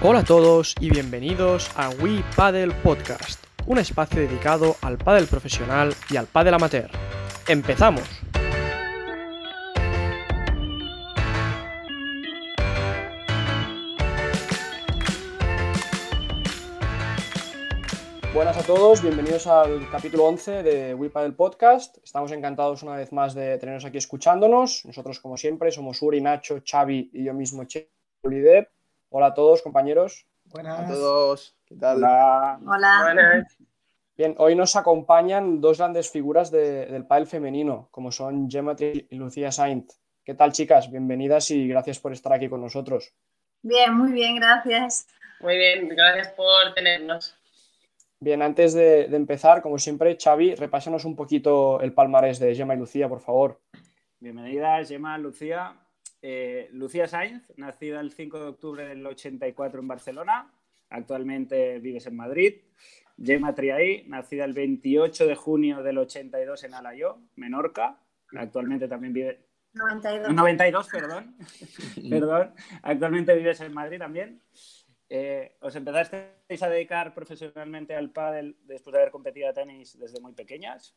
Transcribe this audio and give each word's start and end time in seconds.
Hola 0.00 0.20
a 0.20 0.24
todos 0.24 0.76
y 0.78 0.90
bienvenidos 0.90 1.72
a 1.74 1.90
We 1.90 2.22
Paddle 2.36 2.72
Podcast, 2.84 3.44
un 3.66 3.78
espacio 3.78 4.20
dedicado 4.20 4.76
al 4.80 4.96
paddle 4.96 5.26
profesional 5.26 5.92
y 6.08 6.16
al 6.16 6.28
paddle 6.28 6.54
amateur. 6.54 6.88
¡Empezamos! 7.48 8.04
Buenas 18.32 18.56
a 18.56 18.62
todos, 18.62 19.02
bienvenidos 19.02 19.48
al 19.48 19.90
capítulo 19.90 20.26
11 20.26 20.62
de 20.62 20.94
We 20.94 21.10
Paddle 21.10 21.32
Podcast. 21.32 21.98
Estamos 22.04 22.30
encantados 22.30 22.84
una 22.84 22.94
vez 22.94 23.12
más 23.12 23.34
de 23.34 23.58
teneros 23.58 23.84
aquí 23.84 23.98
escuchándonos. 23.98 24.84
Nosotros, 24.84 25.18
como 25.18 25.36
siempre, 25.36 25.72
somos 25.72 26.00
Uri, 26.00 26.20
Nacho, 26.20 26.62
Xavi 26.64 27.10
y 27.12 27.24
yo 27.24 27.34
mismo, 27.34 27.64
Chulidep. 27.64 28.77
Hola 29.10 29.26
a 29.28 29.34
todos, 29.34 29.62
compañeros. 29.62 30.26
Buenas 30.46 30.80
a 30.80 30.92
todos. 30.92 31.56
¿Qué 31.66 31.76
tal? 31.76 31.96
Hola. 31.98 32.58
Buenas. 32.60 33.56
Bien, 34.16 34.34
hoy 34.38 34.54
nos 34.56 34.74
acompañan 34.76 35.60
dos 35.60 35.78
grandes 35.78 36.10
figuras 36.10 36.50
de- 36.50 36.86
del 36.86 37.06
pádel 37.06 37.26
femenino, 37.26 37.88
como 37.90 38.10
son 38.10 38.50
Gemma 38.50 38.74
Tri 38.74 39.06
y 39.10 39.16
Lucía 39.16 39.52
Sainz. 39.52 39.98
¿Qué 40.24 40.34
tal, 40.34 40.52
chicas? 40.52 40.90
Bienvenidas 40.90 41.50
y 41.50 41.68
gracias 41.68 41.98
por 42.00 42.12
estar 42.12 42.32
aquí 42.32 42.48
con 42.48 42.60
nosotros. 42.60 43.14
Bien, 43.62 43.94
muy 43.94 44.12
bien, 44.12 44.36
gracias. 44.36 45.06
Muy 45.40 45.56
bien, 45.56 45.88
gracias 45.88 46.28
por 46.32 46.74
tenernos. 46.74 47.34
Bien, 48.20 48.42
antes 48.42 48.74
de, 48.74 49.06
de 49.06 49.16
empezar, 49.16 49.62
como 49.62 49.78
siempre, 49.78 50.18
Xavi, 50.20 50.56
repásanos 50.56 51.04
un 51.04 51.14
poquito 51.14 51.80
el 51.80 51.92
palmarés 51.94 52.40
de 52.40 52.54
Gemma 52.54 52.74
y 52.74 52.78
Lucía, 52.78 53.08
por 53.08 53.20
favor. 53.20 53.60
Bienvenidas, 54.18 54.88
Gemma, 54.88 55.16
Lucía. 55.16 55.76
Eh, 56.20 56.68
Lucía 56.72 57.06
Sainz, 57.06 57.44
nacida 57.56 58.00
el 58.00 58.12
5 58.12 58.38
de 58.38 58.46
octubre 58.46 58.88
del 58.88 59.06
84 59.06 59.80
en 59.80 59.88
Barcelona, 59.88 60.52
actualmente 60.90 61.78
vives 61.78 62.06
en 62.06 62.16
Madrid. 62.16 62.54
Gemma 63.20 63.54
Triaí, 63.54 64.04
nacida 64.06 64.44
el 64.44 64.52
28 64.52 65.26
de 65.26 65.34
junio 65.34 65.82
del 65.82 65.98
82 65.98 66.64
en 66.64 66.74
Alayó, 66.74 67.18
Menorca, 67.36 68.00
actualmente 68.36 68.88
también 68.88 69.12
vive... 69.12 69.44
92. 69.74 70.34
92, 70.34 70.88
perdón. 70.88 71.36
perdón. 72.10 72.54
Actualmente 72.82 73.34
vives 73.36 73.60
en 73.60 73.74
Madrid 73.74 73.98
también. 73.98 74.42
Eh, 75.10 75.56
¿Os 75.60 75.74
empezasteis 75.74 76.62
a 76.62 76.68
dedicar 76.68 77.14
profesionalmente 77.14 77.94
al 77.94 78.10
pádel 78.10 78.56
después 78.64 78.92
de 78.92 79.00
haber 79.00 79.12
competido 79.12 79.48
a 79.48 79.52
tenis 79.52 79.98
desde 79.98 80.20
muy 80.20 80.32
pequeñas? 80.32 80.96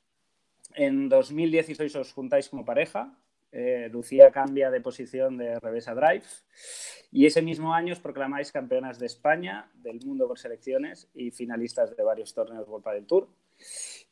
En 0.74 1.10
2016 1.10 1.96
os 1.96 2.14
juntáis 2.14 2.50
como 2.50 2.66
pareja. 2.66 3.18
Eh, 3.52 3.90
Lucía 3.92 4.32
cambia 4.32 4.72
de 4.72 4.80
posición 4.80 5.38
de 5.38 5.60
revés 5.60 5.88
a 5.88 5.96
drive. 5.96 6.24
Y 7.12 7.26
ese 7.26 7.42
mismo 7.42 7.74
año 7.74 7.94
os 7.94 8.00
proclamáis 8.00 8.52
campeonas 8.52 9.00
de 9.00 9.06
España, 9.06 9.70
del 9.76 10.00
mundo 10.06 10.28
por 10.28 10.40
selecciones 10.40 11.10
y 11.14 11.32
finalistas 11.32 11.96
de 11.96 12.04
varios 12.04 12.34
torneos 12.34 12.68
World 12.68 12.84
Padel 12.84 13.06
Tour. 13.06 13.28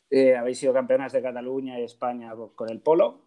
Eh, 0.10 0.36
habéis 0.36 0.60
sido 0.60 0.74
campeonas 0.74 1.14
de 1.14 1.22
Cataluña 1.22 1.80
y 1.80 1.84
España 1.84 2.34
con 2.56 2.70
el 2.70 2.82
polo. 2.82 3.22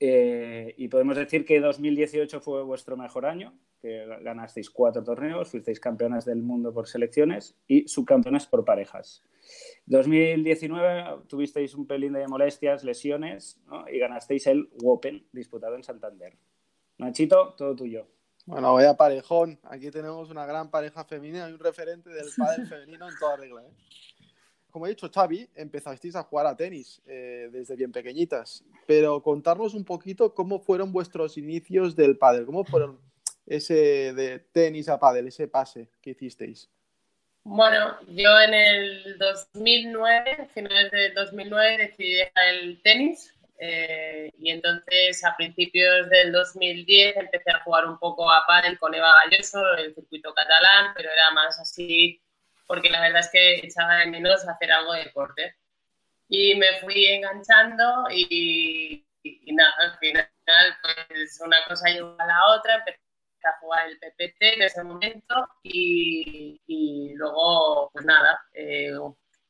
Eh, 0.00 0.74
y 0.76 0.88
podemos 0.88 1.16
decir 1.16 1.44
que 1.44 1.60
2018 1.60 2.40
fue 2.40 2.62
vuestro 2.62 2.96
mejor 2.96 3.26
año, 3.26 3.52
ganasteis 3.82 4.70
cuatro 4.70 5.02
torneos, 5.02 5.50
fuisteis 5.50 5.80
campeonas 5.80 6.24
del 6.24 6.42
mundo 6.42 6.72
por 6.72 6.86
selecciones 6.86 7.56
y 7.66 7.88
subcampeonas 7.88 8.46
por 8.46 8.64
parejas. 8.64 9.24
2019 9.88 11.24
tuvisteis 11.28 11.74
un 11.74 11.86
pelín 11.86 12.12
de 12.12 12.28
molestias, 12.28 12.84
lesiones 12.84 13.58
¿no? 13.66 13.88
y 13.88 13.98
ganasteis 13.98 14.46
el 14.46 14.68
Open 14.84 15.26
disputado 15.32 15.76
en 15.76 15.82
Santander. 15.82 16.36
Nachito, 16.98 17.54
todo 17.56 17.74
tuyo. 17.74 18.06
Bueno, 18.44 18.74
vaya 18.74 18.96
parejón. 18.96 19.58
Aquí 19.62 19.90
tenemos 19.90 20.30
una 20.30 20.44
gran 20.44 20.70
pareja 20.70 21.04
femenina 21.04 21.48
y 21.48 21.52
un 21.52 21.58
referente 21.58 22.10
del 22.10 22.26
pádel 22.36 22.66
femenino 22.68 23.08
en 23.08 23.14
toda 23.18 23.36
regla. 23.36 23.62
¿eh? 23.62 23.70
Como 24.70 24.86
he 24.86 24.90
dicho, 24.90 25.10
Xavi, 25.10 25.48
empezasteis 25.54 26.16
a 26.16 26.22
jugar 26.22 26.46
a 26.46 26.56
tenis 26.56 27.00
eh, 27.06 27.48
desde 27.50 27.74
bien 27.74 27.90
pequeñitas. 27.92 28.64
Pero 28.86 29.22
contarnos 29.22 29.72
un 29.72 29.84
poquito 29.84 30.34
cómo 30.34 30.60
fueron 30.60 30.92
vuestros 30.92 31.38
inicios 31.38 31.96
del 31.96 32.18
pádel. 32.18 32.44
¿Cómo 32.44 32.64
fueron 32.64 32.98
ese 33.46 34.12
de 34.12 34.38
tenis 34.38 34.90
a 34.90 34.98
pádel, 34.98 35.28
ese 35.28 35.48
pase 35.48 35.88
que 36.02 36.10
hicisteis? 36.10 36.68
Bueno, 37.44 37.96
yo 38.08 38.38
en 38.40 38.52
el 38.54 39.18
2009, 39.18 40.48
finales 40.54 40.90
del 40.90 41.14
2009, 41.14 41.78
decidí 41.78 42.14
dejar 42.16 42.48
el 42.48 42.82
tenis 42.82 43.34
eh, 43.58 44.30
y 44.38 44.50
entonces 44.50 45.24
a 45.24 45.34
principios 45.36 46.08
del 46.10 46.30
2010 46.32 47.16
empecé 47.16 47.50
a 47.50 47.60
jugar 47.64 47.86
un 47.86 47.98
poco 47.98 48.30
a 48.30 48.44
pádel 48.46 48.78
con 48.78 48.94
Eva 48.94 49.14
Galloso, 49.24 49.60
el 49.78 49.94
circuito 49.94 50.34
catalán, 50.34 50.92
pero 50.94 51.10
era 51.10 51.30
más 51.32 51.58
así 51.58 52.20
porque 52.66 52.90
la 52.90 53.00
verdad 53.00 53.20
es 53.20 53.30
que 53.30 53.66
echaba 53.66 53.96
de 53.96 54.06
menos 54.06 54.46
hacer 54.46 54.70
algo 54.70 54.92
de 54.92 55.04
deporte. 55.04 55.56
Y 56.28 56.54
me 56.56 56.80
fui 56.80 57.06
enganchando 57.06 58.06
y, 58.10 59.06
y- 59.22 59.40
y 59.50 59.54
nada, 59.54 59.74
al 59.82 59.98
final 59.98 60.28
pues 60.82 61.40
una 61.44 61.58
cosa 61.68 61.88
llevó 61.90 62.16
a 62.20 62.26
la 62.26 62.40
otra, 62.56 62.76
empecé 62.76 63.00
a 63.46 63.58
jugar 63.60 63.88
el 63.88 63.98
PPT 63.98 64.42
en 64.54 64.62
ese 64.62 64.82
momento 64.82 65.48
y, 65.62 66.60
y 66.66 67.14
luego, 67.14 67.90
pues 67.92 68.04
nada, 68.04 68.40
eh, 68.54 68.92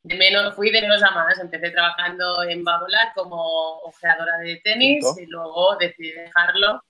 de 0.02 0.16
menos, 0.16 0.54
fui 0.54 0.70
de 0.70 0.80
menos 0.80 1.02
a 1.02 1.10
más. 1.10 1.38
Empecé 1.38 1.70
trabajando 1.70 2.42
en 2.44 2.64
Babolat 2.64 3.14
como 3.14 3.78
ojeadora 3.80 4.38
de 4.38 4.56
tenis 4.64 5.04
y 5.18 5.26
luego 5.26 5.76
decidí 5.76 6.12
dejarlo. 6.12 6.82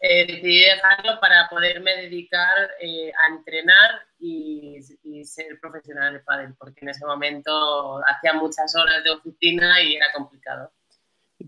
eh, 0.00 0.26
decidí 0.26 0.60
dejarlo 0.64 1.18
para 1.20 1.48
poderme 1.48 1.92
dedicar 1.96 2.70
eh, 2.80 3.12
a 3.16 3.34
entrenar 3.34 4.06
y, 4.18 4.78
y 5.02 5.24
ser 5.24 5.58
profesional 5.60 6.12
de 6.14 6.20
pádel, 6.20 6.54
porque 6.58 6.80
en 6.82 6.90
ese 6.90 7.06
momento 7.06 8.00
hacía 8.06 8.34
muchas 8.34 8.74
horas 8.76 9.02
de 9.04 9.10
oficina 9.12 9.80
y 9.82 9.96
era 9.96 10.12
complicado. 10.12 10.72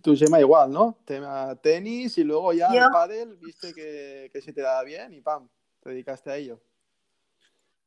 Tú, 0.03 0.15
Gemma, 0.17 0.41
igual, 0.41 0.71
¿no? 0.71 0.99
Tema 1.05 1.55
tenis 1.57 2.19
y 2.19 2.25
luego 2.25 2.53
ya 2.53 2.69
Yo- 2.73 2.85
el 2.85 2.91
pádel, 2.93 3.37
viste 3.37 3.73
que, 3.73 4.31
que 4.33 4.41
se 4.43 4.53
te 4.53 4.61
daba 4.61 4.83
bien 4.85 5.13
y 5.15 5.21
¡pam! 5.21 5.49
Te 5.83 5.91
dedicaste 5.91 6.31
a 6.31 6.37
ello. 6.37 6.61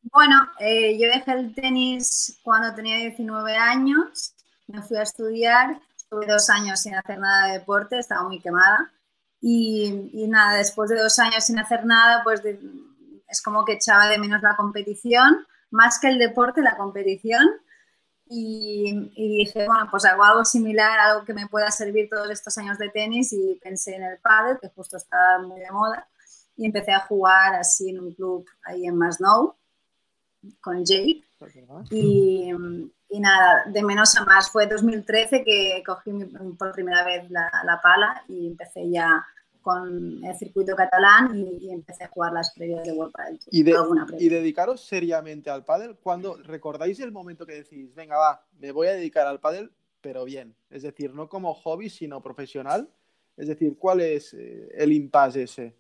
Bueno, 0.02 0.36
eh, 0.60 0.98
yo 0.98 1.08
dejé 1.08 1.32
el 1.34 1.54
tenis 1.54 2.40
cuando 2.42 2.74
tenía 2.74 2.98
19 2.98 3.56
años, 3.56 4.34
me 4.68 4.82
fui 4.82 4.98
a 4.98 5.04
estudiar, 5.04 5.80
estuve 5.96 6.26
dos 6.26 6.50
años 6.50 6.80
sin 6.82 6.96
hacer 6.96 7.20
nada 7.20 7.48
de 7.48 7.60
deporte, 7.60 8.00
estaba 8.00 8.24
muy 8.24 8.40
quemada. 8.40 8.92
Y, 9.42 10.10
y 10.14 10.28
nada, 10.28 10.58
después 10.58 10.90
de 10.90 11.00
dos 11.02 11.20
años 11.20 11.44
sin 11.46 11.60
hacer 11.60 11.86
nada, 11.86 12.24
pues 12.24 12.42
de- 12.44 12.60
es 13.28 13.42
como 13.42 13.66
que 13.66 13.74
echaba 13.74 14.08
de 14.08 14.18
menos 14.18 14.42
la 14.42 14.56
competición, 14.56 15.46
más 15.70 16.00
que 16.00 16.08
el 16.08 16.18
deporte, 16.18 16.62
la 16.62 16.78
competición. 16.78 17.46
Y, 18.32 19.12
y 19.16 19.38
dije, 19.40 19.66
bueno, 19.66 19.88
pues 19.90 20.06
hago 20.06 20.24
algo 20.24 20.46
similar, 20.46 21.00
algo 21.00 21.26
que 21.26 21.34
me 21.34 21.48
pueda 21.48 21.72
servir 21.72 22.10
todos 22.10 22.30
estos 22.30 22.58
años 22.60 22.78
de 22.78 22.90
tenis 22.90 23.34
y 23.34 23.60
pensé 23.62 23.96
en 23.96 24.04
el 24.04 24.20
pádel, 24.20 24.60
que 24.62 24.70
justo 24.70 24.98
estaba 24.98 25.40
muy 25.40 25.60
de 25.60 25.72
moda, 25.72 26.08
y 26.56 26.66
empecé 26.68 26.92
a 26.92 27.00
jugar 27.08 27.56
así 27.56 27.90
en 27.90 28.00
un 28.00 28.14
club 28.14 28.46
ahí 28.64 28.86
en 28.86 28.96
Masnou 28.96 29.56
con 30.62 30.84
Jake. 30.86 31.24
Y, 31.90 32.52
y 33.10 33.20
nada, 33.20 33.64
de 33.68 33.84
menos 33.84 34.16
a 34.18 34.26
más. 34.26 34.52
Fue 34.52 34.68
2013 34.68 35.44
que 35.44 35.82
cogí 35.86 36.12
mi- 36.14 36.26
por 36.56 36.72
primera 36.74 37.04
vez 37.04 37.30
la, 37.32 37.50
la 37.66 37.82
pala 37.82 38.24
y 38.28 38.48
empecé 38.48 38.90
ya 38.90 39.26
con 39.70 40.24
el 40.26 40.36
circuito 40.36 40.76
catalán 40.76 41.36
y, 41.38 41.68
y 41.68 41.72
empecé 41.72 42.06
a 42.06 42.08
jugar 42.08 42.34
las 42.34 42.52
previas 42.56 42.84
de 42.84 42.92
World 42.94 43.14
Padel 43.14 43.40
Tour, 43.40 43.50
Y, 43.54 43.64
de- 43.64 43.76
y 44.20 44.30
dedicaros 44.30 44.82
seriamente 44.84 45.50
al 45.50 45.64
pádel, 45.64 45.96
cuando 46.02 46.38
recordáis 46.38 47.00
el 47.00 47.12
momento 47.12 47.46
que 47.46 47.54
decís, 47.54 47.94
venga, 47.94 48.18
va, 48.18 48.44
me 48.60 48.72
voy 48.72 48.88
a 48.88 48.94
dedicar 48.94 49.28
al 49.28 49.40
pádel, 49.40 49.72
pero 50.02 50.26
bien. 50.26 50.56
Es 50.70 50.84
decir, 50.84 51.14
no 51.14 51.30
como 51.30 51.54
hobby, 51.54 51.90
sino 51.90 52.22
profesional. 52.22 52.90
Es 53.38 53.48
decir, 53.48 53.78
¿cuál 53.78 54.02
es 54.02 54.34
eh, 54.34 54.70
el 54.74 54.92
impasse 54.92 55.44
ese 55.44 55.76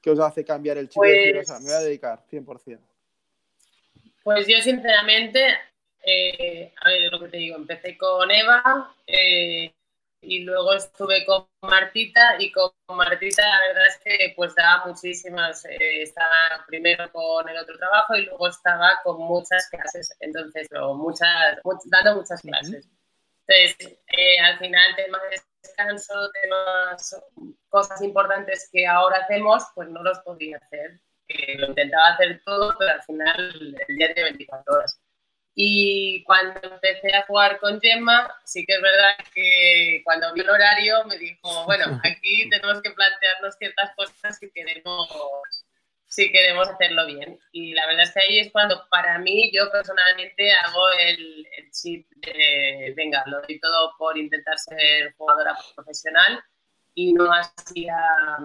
que 0.00 0.10
os 0.10 0.18
hace 0.18 0.44
cambiar 0.44 0.78
el 0.78 0.88
chip 0.88 1.02
y 1.04 1.10
decir, 1.10 1.36
o 1.38 1.44
sea, 1.44 1.58
me 1.58 1.64
voy 1.66 1.74
a 1.74 1.78
dedicar 1.80 2.24
100%? 2.30 2.78
Pues 4.24 4.46
yo 4.46 4.60
sinceramente, 4.60 5.40
eh, 6.04 6.72
a 6.82 6.88
ver 6.88 7.12
lo 7.12 7.20
que 7.20 7.28
te 7.28 7.36
digo, 7.36 7.56
empecé 7.56 7.96
con 7.98 8.30
Eva 8.30 8.94
eh, 9.06 9.72
y 10.22 10.40
luego 10.44 10.74
estuve 10.74 11.24
con 11.26 11.46
Martita 11.62 12.36
y 12.38 12.52
con 12.52 12.72
Martita 12.88 13.42
la 13.46 13.60
verdad 13.68 13.86
es 13.86 13.98
que 14.04 14.32
pues 14.36 14.54
daba 14.54 14.86
muchísimas, 14.86 15.64
eh, 15.66 16.02
estaba 16.02 16.64
primero 16.66 17.10
con 17.12 17.48
el 17.48 17.56
otro 17.58 17.76
trabajo 17.78 18.14
y 18.16 18.26
luego 18.26 18.48
estaba 18.48 19.00
con 19.04 19.18
muchas 19.18 19.68
clases, 19.70 20.14
entonces, 20.20 20.68
o 20.80 20.94
muchas, 20.94 21.58
much- 21.64 21.82
dando 21.86 22.16
muchas 22.16 22.40
clases. 22.42 22.88
Entonces, 23.46 23.98
eh, 24.08 24.38
al 24.40 24.58
final 24.58 24.96
temas 24.96 25.22
de 25.30 25.40
descanso, 25.62 26.14
temas, 26.42 27.16
cosas 27.68 28.00
importantes 28.02 28.68
que 28.72 28.86
ahora 28.86 29.18
hacemos, 29.18 29.64
pues 29.74 29.88
no 29.88 30.02
los 30.02 30.18
podía 30.20 30.58
hacer 30.58 31.00
que 31.28 31.54
lo 31.58 31.68
intentaba 31.68 32.08
hacer 32.14 32.42
todo, 32.44 32.74
pero 32.78 32.92
al 32.92 33.02
final 33.02 33.76
el 33.88 33.96
día 33.96 34.12
tiene 34.14 34.30
24 34.30 34.74
horas. 34.74 34.99
Y 35.54 36.22
cuando 36.24 36.60
empecé 36.62 37.14
a 37.14 37.26
jugar 37.26 37.58
con 37.58 37.80
Gemma, 37.80 38.32
sí 38.44 38.64
que 38.64 38.74
es 38.74 38.82
verdad 38.82 39.16
que 39.34 40.00
cuando 40.04 40.32
vi 40.32 40.40
el 40.40 40.50
horario 40.50 41.04
me 41.06 41.18
dijo, 41.18 41.64
bueno, 41.64 42.00
aquí 42.04 42.48
tenemos 42.48 42.80
que 42.82 42.90
plantearnos 42.90 43.56
ciertas 43.56 43.94
cosas 43.96 44.38
que 44.38 44.50
queremos 44.50 45.08
si 46.10 46.30
queremos 46.32 46.68
hacerlo 46.68 47.06
bien. 47.06 47.38
Y 47.52 47.72
la 47.72 47.86
verdad 47.86 48.02
es 48.02 48.12
que 48.12 48.20
ahí 48.20 48.38
es 48.40 48.52
cuando 48.52 48.84
para 48.90 49.18
mí, 49.18 49.50
yo 49.54 49.70
personalmente 49.70 50.52
hago 50.52 50.88
el, 51.06 51.46
el 51.56 51.70
chip 51.70 52.06
de, 52.16 52.92
venga, 52.96 53.22
lo 53.26 53.40
doy 53.42 53.60
todo 53.60 53.94
por 53.96 54.18
intentar 54.18 54.58
ser 54.58 55.14
jugadora 55.16 55.56
profesional 55.76 56.42
y 56.94 57.12
no 57.12 57.32
así 57.32 57.88
a 57.88 58.38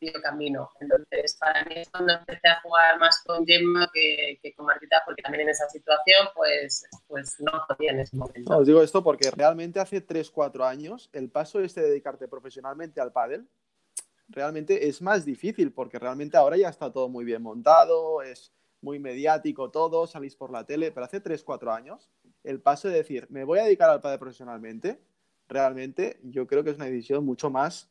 medio 0.00 0.20
camino. 0.22 0.70
Entonces, 0.80 1.36
para 1.38 1.64
mí 1.64 1.74
es 1.76 1.90
cuando 1.90 2.14
empecé 2.14 2.48
a 2.48 2.60
jugar 2.60 2.98
más 2.98 3.22
con 3.24 3.46
Gemma 3.46 3.90
que, 3.92 4.54
con 4.56 4.66
Martita, 4.66 5.02
porque 5.04 5.22
también 5.22 5.42
en 5.42 5.50
esa 5.50 5.68
situación, 5.68 6.28
pues, 6.34 6.86
pues 7.06 7.36
no 7.40 7.64
podía 7.68 7.92
en 7.92 8.00
ese 8.00 8.16
momento. 8.16 8.58
os 8.58 8.66
digo 8.66 8.82
esto 8.82 9.02
porque 9.02 9.30
realmente 9.30 9.80
hace 9.80 10.06
3-4 10.06 10.66
años 10.66 11.10
el 11.12 11.30
paso 11.30 11.60
este 11.60 11.82
de 11.82 11.90
dedicarte 11.90 12.28
profesionalmente 12.28 13.00
al 13.00 13.12
pádel 13.12 13.48
realmente 14.30 14.88
es 14.88 15.02
más 15.02 15.24
difícil 15.24 15.72
porque 15.72 15.98
realmente 15.98 16.36
ahora 16.36 16.56
ya 16.56 16.68
está 16.68 16.92
todo 16.92 17.08
muy 17.08 17.24
bien 17.24 17.42
montado, 17.42 18.22
es 18.22 18.52
muy 18.80 18.98
mediático 18.98 19.70
todo, 19.70 20.06
salís 20.06 20.36
por 20.36 20.50
la 20.50 20.64
tele, 20.64 20.92
pero 20.92 21.04
hace 21.04 21.22
3-4 21.22 21.74
años 21.74 22.10
el 22.44 22.60
paso 22.60 22.88
de 22.88 22.94
decir, 22.94 23.26
me 23.30 23.44
voy 23.44 23.58
a 23.58 23.64
dedicar 23.64 23.90
al 23.90 24.00
pádel 24.00 24.18
profesionalmente, 24.18 25.00
realmente 25.48 26.18
yo 26.22 26.46
creo 26.46 26.64
que 26.64 26.70
es 26.70 26.76
una 26.76 26.86
decisión 26.86 27.24
mucho 27.24 27.50
más 27.50 27.90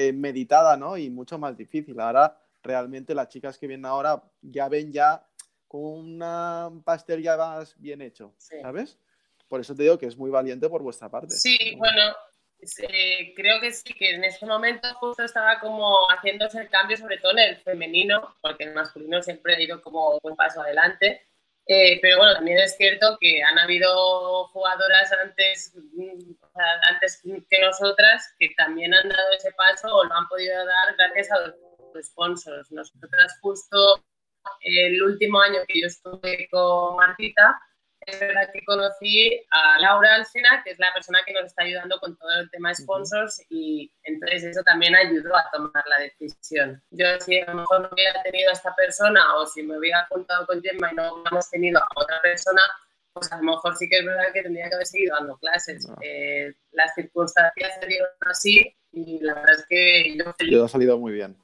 eh, 0.00 0.12
meditada, 0.12 0.76
¿no? 0.76 0.96
Y 0.96 1.10
mucho 1.10 1.38
más 1.38 1.56
difícil. 1.56 1.98
Ahora, 1.98 2.40
realmente 2.62 3.16
las 3.16 3.30
chicas 3.30 3.58
que 3.58 3.66
vienen 3.66 3.84
ahora 3.84 4.22
ya 4.40 4.68
ven 4.68 4.92
ya 4.92 5.26
con 5.66 6.22
un 6.22 6.82
pastel 6.84 7.20
ya 7.20 7.36
más 7.36 7.74
bien 7.80 8.00
hecho, 8.00 8.32
¿sabes? 8.38 8.96
Por 9.48 9.60
eso 9.60 9.74
te 9.74 9.82
digo 9.82 9.98
que 9.98 10.06
es 10.06 10.16
muy 10.16 10.30
valiente 10.30 10.68
por 10.68 10.84
vuestra 10.84 11.08
parte. 11.08 11.34
Sí, 11.34 11.74
bueno, 11.76 12.14
creo 13.34 13.60
que 13.60 13.72
sí, 13.72 13.92
que 13.92 14.14
en 14.14 14.22
este 14.22 14.46
momento 14.46 14.86
justo 14.94 15.24
estaba 15.24 15.58
como 15.58 16.06
haciéndose 16.06 16.60
el 16.60 16.68
cambio, 16.68 16.96
sobre 16.96 17.18
todo 17.18 17.32
en 17.32 17.40
el 17.40 17.56
femenino, 17.56 18.36
porque 18.40 18.64
el 18.64 18.74
masculino 18.74 19.20
siempre 19.20 19.56
ha 19.56 19.60
ido 19.60 19.82
como 19.82 20.20
un 20.22 20.36
paso 20.36 20.62
adelante. 20.62 21.26
Eh, 21.70 21.98
pero 22.00 22.16
bueno, 22.16 22.32
también 22.32 22.58
es 22.58 22.76
cierto 22.78 23.18
que 23.20 23.42
han 23.42 23.58
habido 23.58 24.48
jugadoras 24.48 25.12
antes, 25.22 25.74
mm, 25.74 26.32
antes 26.88 27.20
que 27.22 27.60
nosotras 27.60 28.34
que 28.38 28.48
también 28.56 28.94
han 28.94 29.06
dado 29.06 29.32
ese 29.36 29.52
paso 29.52 29.94
o 29.94 30.04
lo 30.04 30.14
han 30.14 30.26
podido 30.28 30.54
dar 30.64 30.96
gracias 30.96 31.30
a 31.30 31.40
los 31.40 32.06
sponsors. 32.06 32.72
Nosotras 32.72 33.38
justo 33.42 34.02
el 34.62 35.02
último 35.02 35.40
año 35.40 35.60
que 35.68 35.82
yo 35.82 35.86
estuve 35.88 36.48
con 36.50 36.96
Martita, 36.96 37.60
es 38.10 38.20
verdad 38.20 38.50
que 38.52 38.64
conocí 38.64 39.44
a 39.50 39.78
Laura 39.78 40.14
Alcina, 40.14 40.62
que 40.64 40.70
es 40.70 40.78
la 40.78 40.92
persona 40.92 41.20
que 41.26 41.32
nos 41.32 41.44
está 41.44 41.62
ayudando 41.62 41.98
con 42.00 42.16
todo 42.16 42.30
el 42.40 42.50
tema 42.50 42.70
de 42.70 42.76
sponsors 42.76 43.42
y 43.48 43.92
entonces 44.02 44.44
eso 44.44 44.62
también 44.62 44.94
ayudó 44.94 45.36
a 45.36 45.48
tomar 45.52 45.84
la 45.86 45.98
decisión. 45.98 46.82
Yo 46.90 47.06
si 47.20 47.40
a 47.40 47.46
lo 47.46 47.60
mejor 47.60 47.82
no 47.82 47.90
hubiera 47.92 48.22
tenido 48.22 48.50
a 48.50 48.52
esta 48.52 48.74
persona 48.74 49.36
o 49.36 49.46
si 49.46 49.62
me 49.62 49.78
hubiera 49.78 50.06
juntado 50.06 50.46
con 50.46 50.62
Gemma 50.62 50.92
y 50.92 50.94
no 50.94 51.14
hubiéramos 51.14 51.50
tenido 51.50 51.80
a 51.80 51.88
otra 51.96 52.20
persona, 52.22 52.62
pues 53.12 53.30
a 53.32 53.36
lo 53.36 53.42
mejor 53.42 53.76
sí 53.76 53.88
que 53.88 53.98
es 53.98 54.04
verdad 54.04 54.32
que 54.32 54.42
tendría 54.42 54.68
que 54.68 54.74
haber 54.74 54.86
seguido 54.86 55.16
dando 55.16 55.36
clases. 55.38 55.86
Eh, 56.02 56.54
las 56.72 56.94
circunstancias 56.94 57.78
se 57.80 57.86
dieron 57.86 58.08
así 58.20 58.76
y 58.92 59.18
la 59.20 59.34
verdad 59.34 59.56
es 59.56 59.66
que 59.68 60.16
yo... 60.16 60.24
Yo 60.50 60.64
ha 60.64 60.68
salido 60.68 60.98
muy 60.98 61.12
bien. 61.12 61.36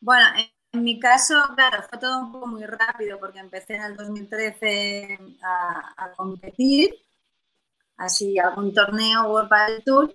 Bueno, 0.00 0.26
en 0.72 0.84
mi 0.84 1.00
caso, 1.00 1.34
claro, 1.54 1.82
fue 1.88 1.98
todo 1.98 2.20
un 2.20 2.32
poco 2.32 2.46
muy 2.46 2.64
rápido 2.64 3.18
porque 3.18 3.40
empecé 3.40 3.74
en 3.74 3.82
el 3.82 3.96
2013 3.96 5.18
a, 5.42 6.12
competir, 6.16 6.94
así 7.96 8.38
algún 8.38 8.72
torneo 8.72 9.30
World 9.30 9.48
Padel 9.48 9.82
Tour, 9.84 10.12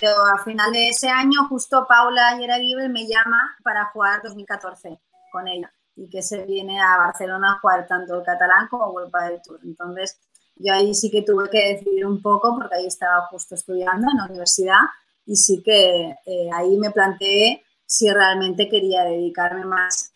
pero 0.00 0.12
a 0.34 0.42
final 0.42 0.72
de 0.72 0.88
ese 0.88 1.08
año 1.08 1.46
justo 1.48 1.86
Paula 1.86 2.38
Yeraguibel 2.38 2.90
me 2.90 3.06
llama 3.06 3.56
para 3.62 3.86
jugar 3.86 4.22
2014 4.22 4.98
con 5.30 5.48
ella 5.48 5.72
y 5.96 6.08
que 6.08 6.22
se 6.22 6.44
viene 6.44 6.80
a 6.80 6.96
Barcelona 6.96 7.52
a 7.52 7.58
jugar 7.58 7.86
tanto 7.86 8.18
el 8.18 8.24
catalán 8.24 8.68
como 8.68 8.90
World 8.90 9.10
Padel 9.10 9.42
Tour. 9.42 9.60
Entonces, 9.64 10.18
yo 10.56 10.72
ahí 10.72 10.94
sí 10.94 11.10
que 11.10 11.22
tuve 11.22 11.50
que 11.50 11.74
decidir 11.74 12.06
un 12.06 12.22
poco 12.22 12.54
porque 12.56 12.76
ahí 12.76 12.86
estaba 12.86 13.26
justo 13.26 13.54
estudiando 13.54 14.08
en 14.10 14.16
la 14.16 14.26
universidad 14.26 14.80
y 15.26 15.36
sí 15.36 15.62
que 15.62 16.16
eh, 16.24 16.50
ahí 16.52 16.76
me 16.78 16.90
planteé 16.90 17.64
si 17.90 18.08
realmente 18.08 18.68
quería 18.68 19.02
dedicarme 19.02 19.64
más 19.64 20.12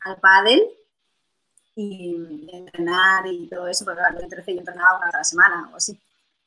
al 0.00 0.16
pádel 0.16 0.60
y 1.76 2.48
entrenar 2.52 3.24
y 3.28 3.48
todo 3.48 3.68
eso, 3.68 3.84
porque 3.84 4.00
en 4.20 4.28
13 4.28 4.54
yo 4.54 4.58
entrenaba 4.58 4.98
una 4.98 5.08
cada 5.08 5.22
semana 5.22 5.70
o 5.72 5.76
así. 5.76 5.96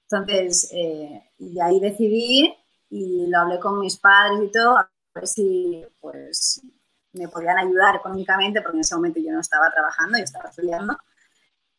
Entonces, 0.01 0.69
eh, 0.73 1.31
y 1.39 1.61
ahí 1.61 1.79
decidí 1.79 2.53
y 2.89 3.25
lo 3.27 3.39
hablé 3.39 3.57
con 3.57 3.79
mis 3.79 3.95
padres 3.95 4.37
y 4.43 4.51
todo, 4.51 4.77
a 4.77 4.91
ver 5.13 5.27
si 5.27 5.81
pues 6.01 6.61
me 7.13 7.29
podían 7.29 7.57
ayudar 7.57 7.95
económicamente, 7.95 8.61
porque 8.61 8.75
en 8.75 8.81
ese 8.81 8.95
momento 8.95 9.21
yo 9.21 9.31
no 9.31 9.39
estaba 9.39 9.71
trabajando, 9.71 10.17
yo 10.17 10.25
estaba 10.25 10.49
estudiando, 10.49 10.97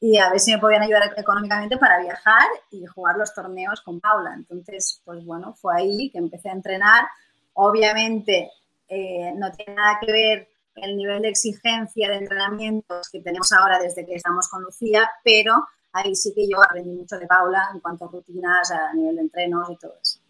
y 0.01 0.17
a 0.17 0.31
ver 0.31 0.41
si 0.41 0.53
me 0.53 0.59
podían 0.59 0.83
ayudar 0.83 1.13
económicamente 1.19 1.77
para 1.77 2.01
viajar 2.01 2.49
y 2.71 2.87
jugar 2.87 3.19
los 3.19 3.35
torneos 3.35 3.83
con 3.83 4.01
Paula. 4.01 4.33
Entonces, 4.33 5.03
pues 5.05 5.23
bueno, 5.23 5.53
fue 5.53 5.75
ahí 5.77 6.11
que 6.11 6.19
empecé 6.19 6.49
a 6.49 6.53
entrenar. 6.53 7.05
Obviamente, 7.53 8.51
eh, 8.89 9.33
no 9.37 9.51
tiene 9.53 9.75
nada 9.75 9.99
que 10.01 10.13
ver 10.13 10.49
el 10.77 10.97
nivel 10.97 11.23
de 11.23 11.29
exigencia 11.29 12.09
de 12.09 12.17
entrenamientos 12.17 13.09
que 13.11 13.21
tenemos 13.21 13.51
ahora 13.53 13.79
desde 13.79 14.05
que 14.05 14.15
estamos 14.15 14.49
con 14.49 14.63
Lucía, 14.63 15.09
pero 15.25 15.55
ahí 15.93 16.15
sí 16.15 16.33
que 16.35 16.47
yo 16.47 16.63
aprendí 16.63 16.91
mucho 16.91 17.19
de 17.19 17.27
Paula 17.27 17.71
en 17.73 17.81
cuanto 17.81 18.05
a 18.05 18.09
rutinas, 18.09 18.71
a 18.71 18.93
nivel 18.93 19.17
de 19.17 19.23
entrenos 19.23 19.71
y 19.71 19.77
todo 19.77 19.95
eso. 20.01 20.21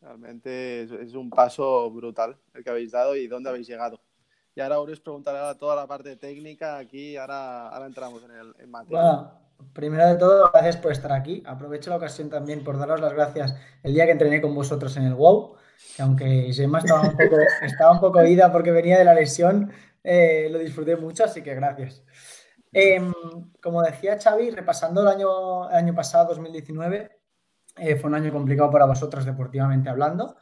Realmente 0.00 0.82
es, 0.82 1.14
un 1.14 1.30
paso 1.30 1.90
brutal 1.90 2.36
el 2.54 2.64
que 2.64 2.70
habéis 2.70 2.90
dado 2.90 3.14
y 3.14 3.28
dónde 3.28 3.50
habéis 3.50 3.68
llegado. 3.68 4.00
Y 4.54 4.60
ahora 4.60 4.80
os 4.80 5.00
preguntaré 5.00 5.38
toda 5.58 5.76
la 5.76 5.86
parte 5.86 6.16
técnica 6.16 6.76
aquí, 6.76 7.16
ahora, 7.16 7.68
ahora 7.68 7.86
entramos 7.86 8.22
en, 8.24 8.32
el, 8.32 8.54
en 8.58 8.70
materia. 8.70 9.00
Bueno, 9.00 9.32
primero 9.72 10.06
de 10.08 10.16
todo, 10.16 10.50
gracias 10.52 10.76
por 10.76 10.92
estar 10.92 11.12
aquí. 11.12 11.42
Aprovecho 11.46 11.88
la 11.88 11.96
ocasión 11.96 12.28
también 12.28 12.64
por 12.64 12.78
daros 12.78 13.00
las 13.00 13.14
gracias 13.14 13.54
el 13.82 13.94
día 13.94 14.04
que 14.04 14.12
entrené 14.12 14.42
con 14.42 14.54
vosotros 14.54 14.94
en 14.96 15.04
el 15.04 15.14
WOW 15.14 15.56
que 15.96 16.02
aunque 16.02 16.52
Gemma 16.52 16.78
estaba 16.78 17.02
un 17.02 17.16
poco, 17.16 17.36
estaba 17.62 17.92
un 17.92 18.00
poco 18.00 18.24
ida 18.24 18.50
porque 18.50 18.70
venía 18.70 18.98
de 18.98 19.04
la 19.04 19.14
lesión, 19.14 19.72
eh, 20.02 20.48
lo 20.50 20.58
disfruté 20.58 20.96
mucho, 20.96 21.24
así 21.24 21.42
que 21.42 21.54
gracias. 21.54 22.02
Em, 22.72 23.12
como 23.60 23.82
decía 23.82 24.18
Xavi, 24.18 24.50
repasando 24.50 25.02
el 25.02 25.08
año, 25.08 25.68
el 25.68 25.76
año 25.76 25.94
pasado, 25.94 26.28
2019, 26.28 27.20
eh, 27.76 27.96
fue 27.96 28.08
un 28.08 28.16
año 28.16 28.32
complicado 28.32 28.70
para 28.70 28.86
vosotros 28.86 29.24
deportivamente 29.24 29.90
hablando, 29.90 30.36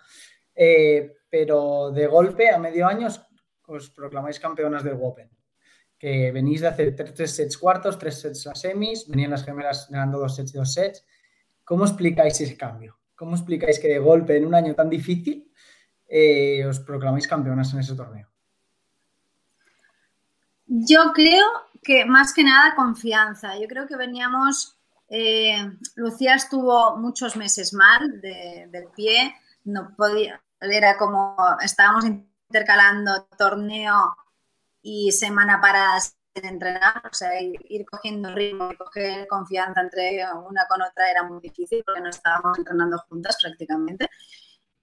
eh, 0.54 1.16
pero 1.28 1.90
de 1.90 2.06
golpe, 2.06 2.50
a 2.50 2.58
medio 2.58 2.86
año, 2.86 3.08
os 3.66 3.90
proclamáis 3.90 4.38
campeonas 4.38 4.82
del 4.82 4.98
Open, 5.00 5.30
que 5.98 6.32
venís 6.32 6.60
de 6.60 6.68
hacer 6.68 6.94
tres, 6.96 7.34
sets 7.34 7.58
cuartos, 7.58 7.98
tres 7.98 8.20
sets 8.20 8.46
a 8.46 8.54
semis, 8.54 9.08
venían 9.08 9.30
las 9.30 9.44
gemelas 9.44 9.88
ganando 9.90 10.18
dos 10.18 10.34
sets 10.36 10.54
y 10.54 10.58
dos 10.58 10.72
sets. 10.72 11.04
¿Cómo 11.64 11.84
explicáis 11.84 12.40
ese 12.40 12.56
cambio? 12.56 12.99
¿Cómo 13.20 13.34
explicáis 13.34 13.78
que 13.78 13.88
de 13.88 13.98
golpe, 13.98 14.34
en 14.34 14.46
un 14.46 14.54
año 14.54 14.74
tan 14.74 14.88
difícil, 14.88 15.52
eh, 16.08 16.64
os 16.64 16.80
proclamáis 16.80 17.28
campeonas 17.28 17.70
en 17.74 17.80
ese 17.80 17.94
torneo? 17.94 18.26
Yo 20.64 21.12
creo 21.12 21.46
que 21.82 22.06
más 22.06 22.32
que 22.32 22.44
nada 22.44 22.74
confianza. 22.74 23.58
Yo 23.58 23.68
creo 23.68 23.86
que 23.86 23.96
veníamos, 23.96 24.78
eh, 25.10 25.70
Lucía 25.96 26.34
estuvo 26.34 26.96
muchos 26.96 27.36
meses 27.36 27.74
mal 27.74 28.22
del 28.22 28.86
pie, 28.96 29.34
no 29.64 29.94
podía, 29.94 30.42
era 30.58 30.96
como 30.96 31.36
estábamos 31.62 32.06
intercalando 32.06 33.28
torneo 33.36 34.16
y 34.80 35.12
semana 35.12 35.60
para 36.32 36.48
entrenar, 36.48 37.02
o 37.10 37.14
sea, 37.14 37.40
ir, 37.40 37.84
cogiendo 37.86 38.34
ritmo 38.34 38.72
y 38.72 38.76
coger 38.76 39.26
confianza 39.28 39.80
entre 39.80 40.24
una 40.46 40.66
con 40.68 40.82
otra 40.82 41.10
era 41.10 41.24
muy 41.24 41.40
difícil 41.40 41.82
porque 41.84 42.00
no 42.00 42.10
estábamos 42.10 42.58
entrenando 42.58 42.98
juntas 43.08 43.36
prácticamente. 43.40 44.08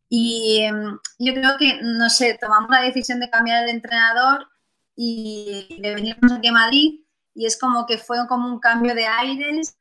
Y 0.09 0.61
em, 0.63 0.97
yo 1.19 1.33
creo 1.33 1.57
que, 1.57 1.79
no 1.81 2.09
sé, 2.09 2.37
tomamos 2.39 2.69
la 2.69 2.81
decisión 2.81 3.19
de 3.19 3.29
cambiar 3.29 3.63
el 3.63 3.69
entrenador 3.69 4.47
y 4.95 5.79
de 5.81 5.95
venirnos 5.95 6.31
aquí 6.31 6.47
a 6.47 6.53
Madrid 6.53 7.01
y 7.33 7.45
es 7.45 7.59
como 7.59 7.85
que 7.85 7.97
fue 7.97 8.17
como 8.27 8.47
un 8.47 8.59
cambio 8.59 8.95
de 8.95 9.05
aires, 9.05 9.77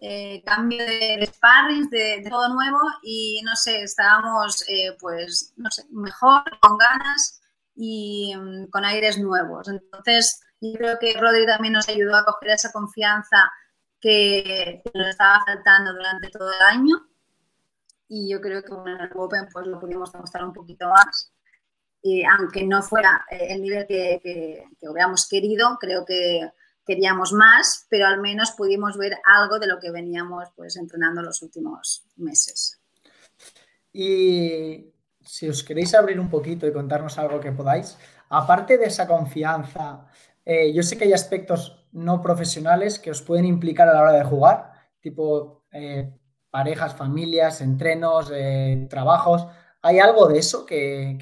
eh, 0.00 0.42
cambio 0.44 0.84
de, 0.84 1.26
sparring, 1.26 1.90
de, 1.90 2.24
todo 2.30 2.48
nuevo 2.48 2.78
y 3.02 3.42
no 3.44 3.56
sé, 3.56 3.82
estábamos 3.82 4.64
eh, 4.68 4.96
pues, 5.00 5.52
no 5.56 5.70
sé, 5.70 5.84
mejor, 5.90 6.44
con 6.60 6.78
ganas 6.78 7.40
y 7.74 8.32
em, 8.34 8.68
con 8.70 8.84
aires 8.84 9.18
nuevos. 9.18 9.68
Entonces, 9.68 10.40
yo 10.60 10.72
creo 10.78 10.98
que 10.98 11.14
Rodri 11.18 11.46
también 11.46 11.74
nos 11.74 11.88
ayudó 11.88 12.16
a 12.16 12.24
coger 12.24 12.50
esa 12.50 12.72
confianza 12.72 13.50
que, 14.00 14.82
nos 14.94 15.08
estaba 15.08 15.44
faltando 15.44 15.92
durante 15.92 16.30
todo 16.30 16.50
el 16.52 16.60
año. 16.62 17.06
Y 18.08 18.30
yo 18.30 18.40
creo 18.40 18.62
que 18.62 18.72
en 18.72 19.00
el 19.00 19.10
Open 19.14 19.48
pues 19.52 19.66
lo 19.66 19.78
pudimos 19.78 20.12
demostrar 20.12 20.44
un 20.44 20.52
poquito 20.52 20.88
más. 20.88 21.32
Y 22.02 22.24
aunque 22.24 22.64
no 22.64 22.82
fuera 22.82 23.26
eh, 23.30 23.48
el 23.50 23.62
nivel 23.62 23.86
que, 23.86 24.20
que, 24.22 24.88
hubiéramos 24.88 25.28
querido, 25.28 25.76
creo 25.80 26.04
que 26.04 26.48
queríamos 26.86 27.32
más, 27.32 27.86
pero 27.90 28.06
al 28.06 28.20
menos 28.20 28.52
pudimos 28.52 28.96
ver 28.96 29.18
algo 29.26 29.58
de 29.58 29.66
lo 29.66 29.78
que 29.78 29.90
veníamos 29.90 30.48
pues 30.56 30.76
entrenando 30.76 31.22
los 31.22 31.42
últimos 31.42 32.06
meses. 32.16 32.80
Y 33.92 34.92
si 35.20 35.48
os 35.48 35.62
queréis 35.62 35.94
abrir 35.94 36.18
un 36.18 36.30
poquito 36.30 36.66
y 36.66 36.72
contarnos 36.72 37.18
algo 37.18 37.40
que 37.40 37.52
podáis, 37.52 37.98
aparte 38.30 38.78
de 38.78 38.86
esa 38.86 39.06
confianza, 39.06 40.06
eh, 40.50 40.72
yo 40.72 40.82
sé 40.82 40.96
que 40.96 41.04
hay 41.04 41.12
aspectos 41.12 41.86
no 41.92 42.22
profesionales 42.22 42.98
que 42.98 43.10
os 43.10 43.20
pueden 43.20 43.44
implicar 43.44 43.86
a 43.86 43.92
la 43.92 44.00
hora 44.00 44.12
de 44.12 44.24
jugar, 44.24 44.72
tipo 44.98 45.66
eh, 45.72 46.10
parejas, 46.48 46.94
familias, 46.94 47.60
entrenos, 47.60 48.32
eh, 48.34 48.86
trabajos. 48.88 49.46
¿Hay 49.82 49.98
algo 49.98 50.26
de 50.26 50.38
eso 50.38 50.64
que, 50.64 51.18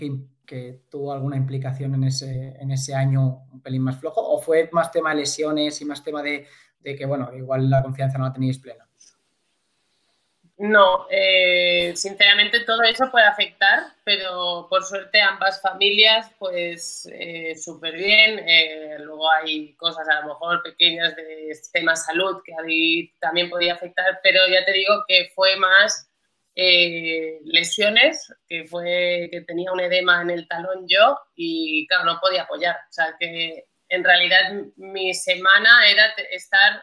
tuvo 0.88 1.12
alguna 1.12 1.36
implicación 1.36 1.94
en 1.96 2.04
ese, 2.04 2.54
en 2.60 2.70
ese 2.70 2.94
año 2.94 3.48
un 3.50 3.60
pelín 3.62 3.82
más 3.82 3.96
flojo? 3.98 4.20
¿O 4.22 4.40
fue 4.40 4.68
más 4.70 4.92
tema 4.92 5.10
de 5.10 5.16
lesiones 5.16 5.80
y 5.80 5.84
más 5.84 6.04
tema 6.04 6.22
de, 6.22 6.46
de 6.78 6.94
que, 6.94 7.04
bueno, 7.04 7.34
igual 7.34 7.68
la 7.68 7.82
confianza 7.82 8.18
no 8.18 8.26
la 8.26 8.32
teníais 8.32 8.60
plena? 8.60 8.85
No, 10.58 11.06
eh, 11.10 11.92
sinceramente 11.96 12.60
todo 12.60 12.82
eso 12.82 13.10
puede 13.10 13.26
afectar, 13.26 13.92
pero 14.04 14.66
por 14.70 14.84
suerte 14.84 15.20
ambas 15.20 15.60
familias, 15.60 16.30
pues 16.38 17.06
eh, 17.12 17.54
súper 17.56 17.94
bien. 17.94 18.38
Eh, 18.38 18.96
luego 19.00 19.30
hay 19.30 19.74
cosas 19.74 20.08
a 20.08 20.20
lo 20.22 20.28
mejor 20.28 20.62
pequeñas 20.62 21.14
de 21.14 21.52
tema 21.72 21.94
salud 21.94 22.40
que 22.42 22.54
también 23.20 23.50
podía 23.50 23.74
afectar, 23.74 24.18
pero 24.22 24.40
ya 24.48 24.64
te 24.64 24.72
digo 24.72 25.04
que 25.06 25.30
fue 25.34 25.56
más 25.56 26.08
lesiones, 26.54 28.32
que 28.48 28.64
fue 28.64 29.28
que 29.30 29.42
tenía 29.42 29.70
un 29.72 29.80
edema 29.80 30.22
en 30.22 30.30
el 30.30 30.48
talón 30.48 30.86
yo 30.88 31.18
y 31.34 31.86
claro, 31.86 32.04
no 32.04 32.18
podía 32.20 32.42
apoyar. 32.44 32.76
O 32.88 32.92
sea 32.92 33.14
que 33.20 33.66
en 33.90 34.02
realidad 34.02 34.52
mi 34.76 35.12
semana 35.12 35.86
era 35.86 36.06
estar 36.30 36.82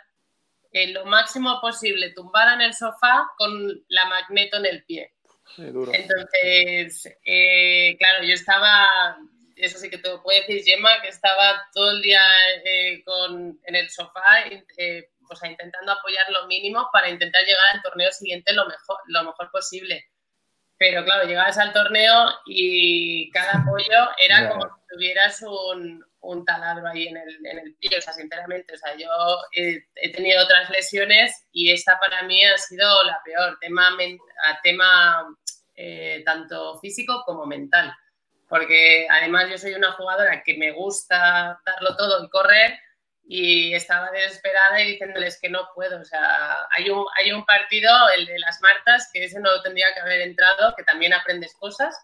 lo 0.87 1.05
máximo 1.05 1.59
posible 1.61 2.13
tumbada 2.13 2.55
en 2.55 2.61
el 2.61 2.73
sofá 2.73 3.29
con 3.37 3.51
la 3.87 4.05
magneto 4.05 4.57
en 4.57 4.65
el 4.65 4.83
pie. 4.85 5.13
Entonces, 5.57 7.17
eh, 7.25 7.95
claro, 7.99 8.23
yo 8.23 8.33
estaba, 8.33 9.17
eso 9.55 9.77
sí 9.77 9.89
que 9.89 9.97
te 9.97 10.09
lo 10.09 10.23
puede 10.23 10.41
decir 10.41 10.63
Gemma, 10.63 11.01
que 11.01 11.09
estaba 11.09 11.63
todo 11.73 11.91
el 11.91 12.01
día 12.01 12.21
eh, 12.65 13.03
con, 13.03 13.59
en 13.63 13.75
el 13.75 13.89
sofá, 13.89 14.47
eh, 14.77 15.09
o 15.29 15.35
sea, 15.35 15.51
intentando 15.51 15.91
apoyar 15.91 16.25
lo 16.31 16.47
mínimo 16.47 16.89
para 16.91 17.09
intentar 17.09 17.43
llegar 17.43 17.63
al 17.73 17.81
torneo 17.81 18.11
siguiente 18.11 18.53
lo 18.53 18.65
mejor, 18.65 18.97
lo 19.07 19.23
mejor 19.23 19.51
posible. 19.51 20.07
Pero 20.83 21.05
claro, 21.05 21.25
llegabas 21.25 21.57
al 21.57 21.71
torneo 21.71 22.25
y 22.45 23.31
cada 23.31 23.51
apoyo 23.61 24.09
era 24.21 24.49
como 24.49 24.63
si 24.63 24.81
tuvieras 24.93 25.41
un, 25.43 26.03
un 26.19 26.43
taladro 26.43 26.85
ahí 26.89 27.07
en 27.07 27.15
el, 27.15 27.45
en 27.45 27.59
el 27.59 27.75
pie, 27.75 27.97
o 27.97 28.01
sea, 28.01 28.11
sinceramente, 28.11 28.73
o 28.73 28.77
sea, 28.77 28.93
yo 28.97 29.07
he, 29.53 30.11
tenido 30.11 30.43
otras 30.43 30.69
lesiones 30.71 31.47
y 31.53 31.71
esta 31.71 31.97
para 32.01 32.23
mí 32.23 32.43
ha 32.43 32.57
sido 32.57 32.85
la 33.05 33.17
peor, 33.23 33.57
tema, 33.61 33.87
a 33.87 34.61
tema 34.61 35.37
eh, 35.75 36.21
tanto 36.25 36.77
físico 36.81 37.23
como 37.25 37.45
mental, 37.45 37.93
porque 38.49 39.07
además 39.09 39.49
yo 39.49 39.57
soy 39.57 39.75
una 39.75 39.93
jugadora 39.93 40.43
que 40.43 40.57
me 40.57 40.71
gusta 40.71 41.61
darlo 41.65 41.95
todo 41.95 42.25
y 42.25 42.29
correr 42.29 42.77
y 43.25 43.73
estaba 43.73 44.11
desesperada 44.11 44.81
y 44.81 44.91
diciéndoles 44.91 45.39
que 45.39 45.49
no 45.49 45.69
puedo, 45.73 46.01
o 46.01 46.05
sea, 46.05 46.67
hay 46.75 46.89
un, 46.89 47.05
hay 47.19 47.31
un 47.31 47.45
partido, 47.45 47.89
el 48.17 48.25
de 48.25 48.39
las 48.39 48.61
Martas, 48.61 49.09
que 49.13 49.23
ese 49.23 49.39
no 49.39 49.49
tendría 49.61 49.93
que 49.93 50.01
haber 50.01 50.21
entrado, 50.21 50.73
que 50.75 50.83
también 50.83 51.13
aprendes 51.13 51.53
cosas, 51.55 51.95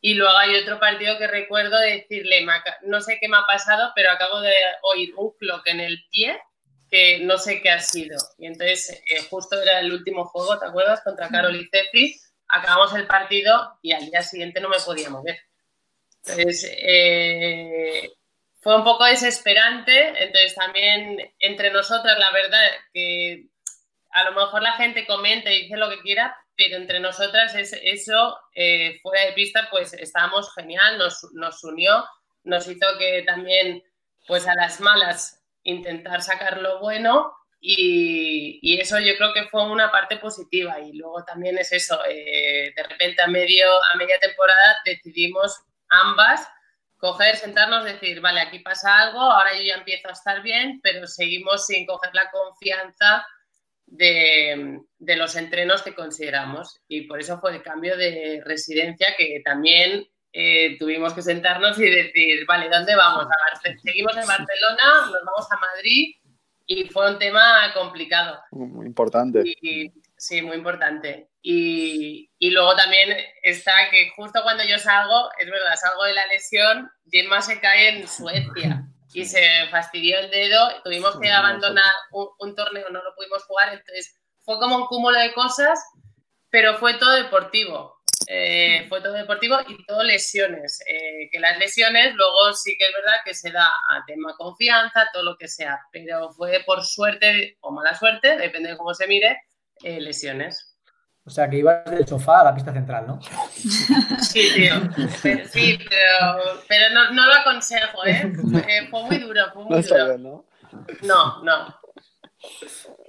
y 0.00 0.14
luego 0.14 0.36
hay 0.36 0.56
otro 0.56 0.80
partido 0.80 1.18
que 1.18 1.26
recuerdo 1.26 1.78
decirle, 1.78 2.46
no 2.82 3.00
sé 3.00 3.18
qué 3.20 3.28
me 3.28 3.36
ha 3.36 3.46
pasado, 3.46 3.92
pero 3.94 4.10
acabo 4.10 4.40
de 4.40 4.54
oír 4.82 5.14
un 5.16 5.32
clock 5.36 5.66
en 5.66 5.80
el 5.80 6.04
pie 6.10 6.40
que 6.90 7.20
no 7.20 7.38
sé 7.38 7.60
qué 7.60 7.70
ha 7.70 7.80
sido. 7.80 8.18
Y 8.38 8.46
entonces, 8.46 9.02
eh, 9.08 9.22
justo 9.28 9.60
era 9.60 9.80
el 9.80 9.92
último 9.92 10.24
juego, 10.24 10.58
¿te 10.58 10.66
acuerdas? 10.66 11.02
Contra 11.02 11.28
Carol 11.28 11.54
y 11.54 11.68
Cefi. 11.68 12.18
Acabamos 12.48 12.94
el 12.94 13.06
partido 13.06 13.78
y 13.82 13.92
al 13.92 14.06
día 14.06 14.22
siguiente 14.22 14.60
no 14.60 14.68
me 14.68 14.80
podía 14.84 15.10
mover. 15.10 15.38
Entonces, 16.26 16.68
eh, 16.76 18.10
fue 18.60 18.76
un 18.76 18.84
poco 18.84 19.04
desesperante. 19.04 20.08
Entonces, 20.22 20.54
también 20.54 21.32
entre 21.38 21.70
nosotras, 21.70 22.18
la 22.18 22.30
verdad, 22.30 22.68
que 22.92 23.46
a 24.10 24.24
lo 24.24 24.32
mejor 24.32 24.62
la 24.62 24.72
gente 24.72 25.06
comenta 25.06 25.50
y 25.50 25.62
dice 25.62 25.76
lo 25.76 25.90
que 25.90 26.00
quiera, 26.00 26.36
pero 26.56 26.76
entre 26.76 27.00
nosotras 27.00 27.54
es, 27.54 27.72
eso, 27.82 28.38
eh, 28.54 28.98
fuera 29.02 29.26
de 29.26 29.32
pista, 29.32 29.68
pues 29.70 29.94
estábamos 29.94 30.52
genial, 30.54 30.98
nos, 30.98 31.26
nos, 31.32 31.62
unió, 31.64 32.04
nos 32.44 32.66
hizo 32.68 32.86
que 32.98 33.22
también, 33.22 33.82
pues 34.26 34.46
a 34.46 34.54
las 34.54 34.80
malas, 34.80 35.42
intentar 35.62 36.22
sacar 36.22 36.58
lo 36.58 36.80
bueno 36.80 37.32
y, 37.60 38.80
eso 38.80 38.98
yo 38.98 39.16
creo 39.16 39.34
que 39.34 39.44
fue 39.48 39.64
una 39.64 39.90
parte 39.90 40.16
positiva 40.16 40.80
y 40.80 40.94
luego 40.94 41.22
también 41.24 41.58
es 41.58 41.72
eso, 41.72 42.00
eh, 42.08 42.72
de 42.74 42.82
repente 42.82 43.22
a, 43.22 43.26
medio, 43.26 43.66
a 43.92 43.96
media 43.96 44.18
temporada 44.18 44.78
decidimos 44.84 45.60
ambas 45.88 46.48
coger, 47.00 47.36
sentarnos, 47.36 47.84
decir, 47.84 48.20
vale, 48.20 48.40
aquí 48.40 48.58
pasa 48.58 48.98
algo, 48.98 49.20
ahora 49.20 49.56
yo 49.56 49.62
ya 49.62 49.76
empiezo 49.76 50.08
a 50.08 50.12
estar 50.12 50.42
bien, 50.42 50.80
pero 50.82 51.06
seguimos 51.06 51.66
sin 51.66 51.86
coger 51.86 52.10
la 52.14 52.30
confianza 52.30 53.26
de, 53.86 54.80
los 54.98 55.34
entrenos 55.34 55.82
que 55.82 55.94
consideramos. 55.94 56.80
Y 56.88 57.02
por 57.02 57.18
eso 57.18 57.40
fue 57.40 57.56
el 57.56 57.62
cambio 57.62 57.96
de 57.96 58.42
residencia 58.44 59.14
que 59.16 59.40
también 59.44 60.06
eh, 60.32 60.78
tuvimos 60.78 61.14
que 61.14 61.22
sentarnos 61.22 61.78
y 61.78 61.90
decir, 61.90 62.44
vale, 62.46 62.68
¿dónde 62.68 62.94
vamos? 62.94 63.24
A 63.24 63.60
Seguimos 63.82 64.16
en 64.16 64.26
Barcelona, 64.26 65.06
nos 65.06 65.24
vamos 65.24 65.50
a 65.50 65.56
Madrid 65.56 66.14
y 66.66 66.84
fue 66.84 67.10
un 67.10 67.18
tema 67.18 67.72
complicado. 67.74 68.38
Muy 68.52 68.86
importante. 68.86 69.42
Sí, 70.20 70.42
muy 70.42 70.56
importante. 70.56 71.30
Y, 71.40 72.30
y, 72.38 72.50
luego 72.50 72.76
también 72.76 73.16
está 73.42 73.72
que 73.90 74.10
justo 74.14 74.42
cuando 74.42 74.62
yo 74.64 74.78
salgo, 74.78 75.30
es 75.38 75.50
verdad, 75.50 75.74
salgo 75.76 76.04
de 76.04 76.12
la 76.12 76.26
lesión, 76.26 76.90
Gemma 77.10 77.40
se 77.40 77.58
cae 77.58 77.88
en 77.88 78.06
Suecia 78.06 78.84
y 79.14 79.24
se 79.24 79.66
fastidió 79.70 80.18
el 80.18 80.30
dedo, 80.30 80.82
tuvimos 80.84 81.18
que 81.18 81.30
abandonar 81.30 81.90
un, 82.12 82.54
torneo, 82.54 82.90
no 82.90 83.02
lo 83.02 83.14
pudimos 83.16 83.44
jugar, 83.44 83.72
entonces 83.72 84.14
fue 84.40 84.58
como 84.58 84.76
un 84.76 84.86
cúmulo 84.88 85.18
de 85.18 85.32
cosas, 85.32 85.82
pero 86.50 86.76
fue 86.76 86.94
todo 86.94 87.12
deportivo. 87.12 87.98
Eh, 88.26 88.84
fue 88.90 89.00
todo 89.00 89.14
deportivo 89.14 89.56
y 89.66 89.86
todo 89.86 90.02
lesiones. 90.02 90.80
Eh, 90.86 91.30
que 91.32 91.40
las 91.40 91.58
lesiones 91.58 92.14
luego 92.14 92.52
sí 92.52 92.76
que 92.78 92.84
es 92.84 92.92
verdad 92.92 93.20
que 93.24 93.32
se 93.32 93.50
da 93.50 93.66
a 93.66 94.04
tema 94.06 94.36
confianza, 94.36 95.08
todo 95.14 95.22
lo 95.22 95.36
que 95.38 95.48
sea, 95.48 95.80
pero 95.90 96.30
fue 96.32 96.62
por 96.66 96.84
suerte 96.84 97.56
o 97.60 97.72
mala 97.72 97.94
suerte, 97.98 98.36
depende 98.36 98.70
de 98.70 98.76
cómo 98.76 98.92
se 98.92 99.06
mire, 99.06 99.38
eh, 99.82 100.00
lesiones. 100.00 100.70
O 101.24 101.30
sea, 101.30 101.48
que 101.48 101.58
ibas 101.58 101.84
del 101.84 102.06
sofá 102.06 102.40
a 102.40 102.44
la 102.44 102.54
pista 102.54 102.72
central, 102.72 103.06
¿no? 103.06 103.20
Sí, 104.20 104.48
tío. 104.54 104.74
Sí, 105.50 105.78
pero, 106.68 106.90
no, 107.12 107.26
lo 107.26 107.34
aconsejo, 107.34 108.04
¿eh? 108.06 108.32
Fue 108.90 109.02
muy 109.04 109.18
duro, 109.18 109.42
fue 109.52 109.64
muy 109.64 109.82
duro. 109.82 110.18
¿no? 110.18 110.44
No, 111.02 111.42
no. 111.44 111.80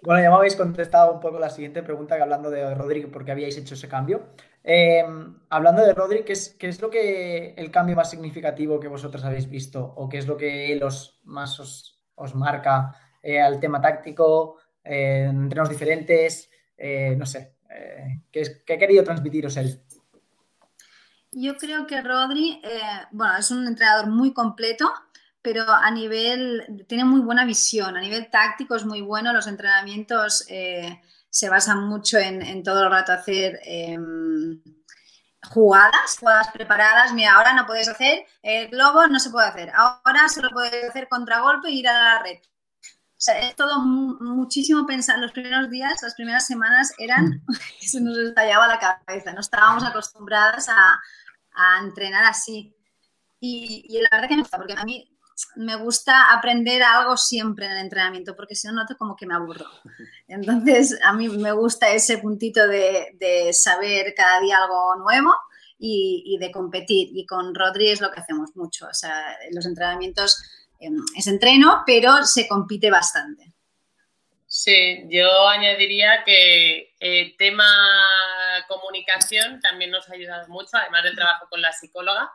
Bueno, 0.03 0.21
ya 0.21 0.29
me 0.29 0.35
habéis 0.35 0.55
contestado 0.55 1.13
un 1.13 1.19
poco 1.19 1.39
la 1.39 1.49
siguiente 1.49 1.83
pregunta 1.83 2.15
que 2.15 2.23
hablando 2.23 2.49
de 2.49 2.75
Rodri, 2.75 3.05
¿por 3.05 3.23
qué 3.23 3.31
habíais 3.31 3.57
hecho 3.57 3.75
ese 3.75 3.87
cambio? 3.87 4.33
Eh, 4.63 5.03
hablando 5.49 5.81
de 5.85 5.93
Rodri, 5.93 6.23
¿qué 6.23 6.33
es, 6.33 6.55
¿qué 6.59 6.67
es, 6.67 6.81
lo 6.81 6.89
que 6.89 7.53
el 7.55 7.71
cambio 7.71 7.95
más 7.95 8.09
significativo 8.09 8.79
que 8.79 8.87
vosotros 8.87 9.23
habéis 9.23 9.49
visto? 9.49 9.93
¿O 9.95 10.09
qué 10.09 10.17
es 10.17 10.27
lo 10.27 10.37
que 10.37 10.73
él 10.73 10.83
os, 10.83 11.19
más 11.23 11.59
os, 11.59 12.35
marca 12.35 12.93
eh, 13.23 13.39
al 13.39 13.59
tema 13.59 13.81
táctico, 13.81 14.57
eh, 14.83 15.27
entrenos 15.29 15.69
diferentes? 15.69 16.50
Eh, 16.83 17.15
no 17.15 17.27
sé, 17.27 17.57
eh, 17.69 18.21
¿qué, 18.31 18.73
ha 18.73 18.79
querido 18.79 19.03
transmitiros 19.03 19.55
él? 19.57 19.79
Yo 21.31 21.55
creo 21.55 21.85
que 21.85 22.01
Rodri, 22.01 22.59
eh, 22.63 22.81
bueno, 23.11 23.37
es 23.37 23.51
un 23.51 23.67
entrenador 23.67 24.07
muy 24.07 24.33
completo, 24.33 24.91
pero 25.43 25.63
a 25.69 25.91
nivel, 25.91 26.83
tiene 26.87 27.05
muy 27.05 27.21
buena 27.21 27.45
visión, 27.45 27.95
a 27.95 28.01
nivel 28.01 28.31
táctico 28.31 28.75
es 28.75 28.83
muy 28.83 29.01
bueno, 29.01 29.31
los 29.31 29.45
entrenamientos 29.45 30.43
se 31.29 31.49
basan 31.49 31.87
mucho 31.87 32.17
en, 32.17 32.63
todo 32.63 32.83
el 32.83 32.91
rato 32.91 33.13
hacer 33.13 33.59
em, 33.63 34.59
jugadas, 35.51 36.17
jugadas 36.19 36.47
preparadas, 36.51 37.13
mira, 37.13 37.33
ahora 37.33 37.53
no 37.53 37.67
puedes 37.67 37.89
hacer 37.89 38.25
el 38.41 38.69
globo, 38.69 39.05
no 39.05 39.19
se 39.19 39.29
puede 39.29 39.47
hacer, 39.47 39.71
ahora 39.75 40.27
solo 40.29 40.49
puedes 40.49 40.89
hacer 40.89 41.07
contragolpe 41.07 41.67
e 41.67 41.73
ir 41.73 41.87
a 41.87 41.93
la 41.93 42.23
red. 42.23 42.39
O 43.21 43.23
sea, 43.23 43.37
es 43.37 43.55
todo 43.55 43.81
muchísimo 43.81 44.87
pensar. 44.87 45.19
Los 45.19 45.31
primeros 45.31 45.69
días, 45.69 46.01
las 46.01 46.15
primeras 46.15 46.47
semanas 46.47 46.91
eran 46.97 47.43
mm. 47.45 47.53
que 47.79 47.87
se 47.87 48.01
nos 48.01 48.17
estallaba 48.17 48.65
la 48.65 48.79
cabeza. 48.79 49.31
No 49.31 49.41
estábamos 49.41 49.83
acostumbradas 49.83 50.67
a, 50.69 50.99
entrenar 51.83 52.23
así. 52.23 52.75
Y, 53.39 53.99
la 54.01 54.09
verdad 54.11 54.27
que 54.27 54.37
me 54.37 54.41
gusta, 54.41 54.57
porque 54.57 54.73
a 54.73 54.83
mí 54.83 55.07
me 55.55 55.75
gusta 55.75 56.33
aprender 56.33 56.81
algo 56.81 57.15
siempre 57.15 57.67
en 57.67 57.73
el 57.73 57.77
entrenamiento, 57.77 58.35
porque 58.35 58.55
si 58.55 58.67
no 58.67 58.73
noto 58.73 58.97
como 58.97 59.15
que 59.15 59.27
me 59.27 59.35
aburro. 59.35 59.67
Entonces, 60.27 60.97
a 61.03 61.13
mí 61.13 61.29
me 61.29 61.51
gusta 61.51 61.91
ese 61.91 62.17
puntito 62.17 62.67
de, 62.67 63.51
saber 63.53 64.15
cada 64.17 64.41
día 64.41 64.57
algo 64.57 64.95
nuevo 64.95 65.31
y, 65.77 66.23
y, 66.25 66.39
de 66.39 66.51
competir. 66.51 67.09
Y 67.15 67.27
con 67.27 67.53
Rodri 67.53 67.89
es 67.89 68.01
lo 68.01 68.09
que 68.09 68.19
hacemos 68.19 68.55
mucho. 68.55 68.87
O 68.87 68.93
sea, 68.95 69.37
los 69.51 69.67
entrenamientos 69.67 70.41
es 71.15 71.27
entreno, 71.27 71.83
pero 71.85 72.23
se 72.23 72.47
compite 72.47 72.89
bastante. 72.89 73.51
Sí, 74.47 75.05
yo 75.07 75.47
añadiría 75.47 76.23
que 76.25 76.93
el 76.99 77.27
eh, 77.27 77.35
tema 77.37 77.63
comunicación 78.67 79.61
también 79.61 79.91
nos 79.91 80.09
ha 80.09 80.13
ayudado 80.13 80.47
mucho, 80.49 80.71
además 80.73 81.03
del 81.03 81.15
trabajo 81.15 81.47
con 81.49 81.61
la 81.61 81.71
psicóloga, 81.71 82.29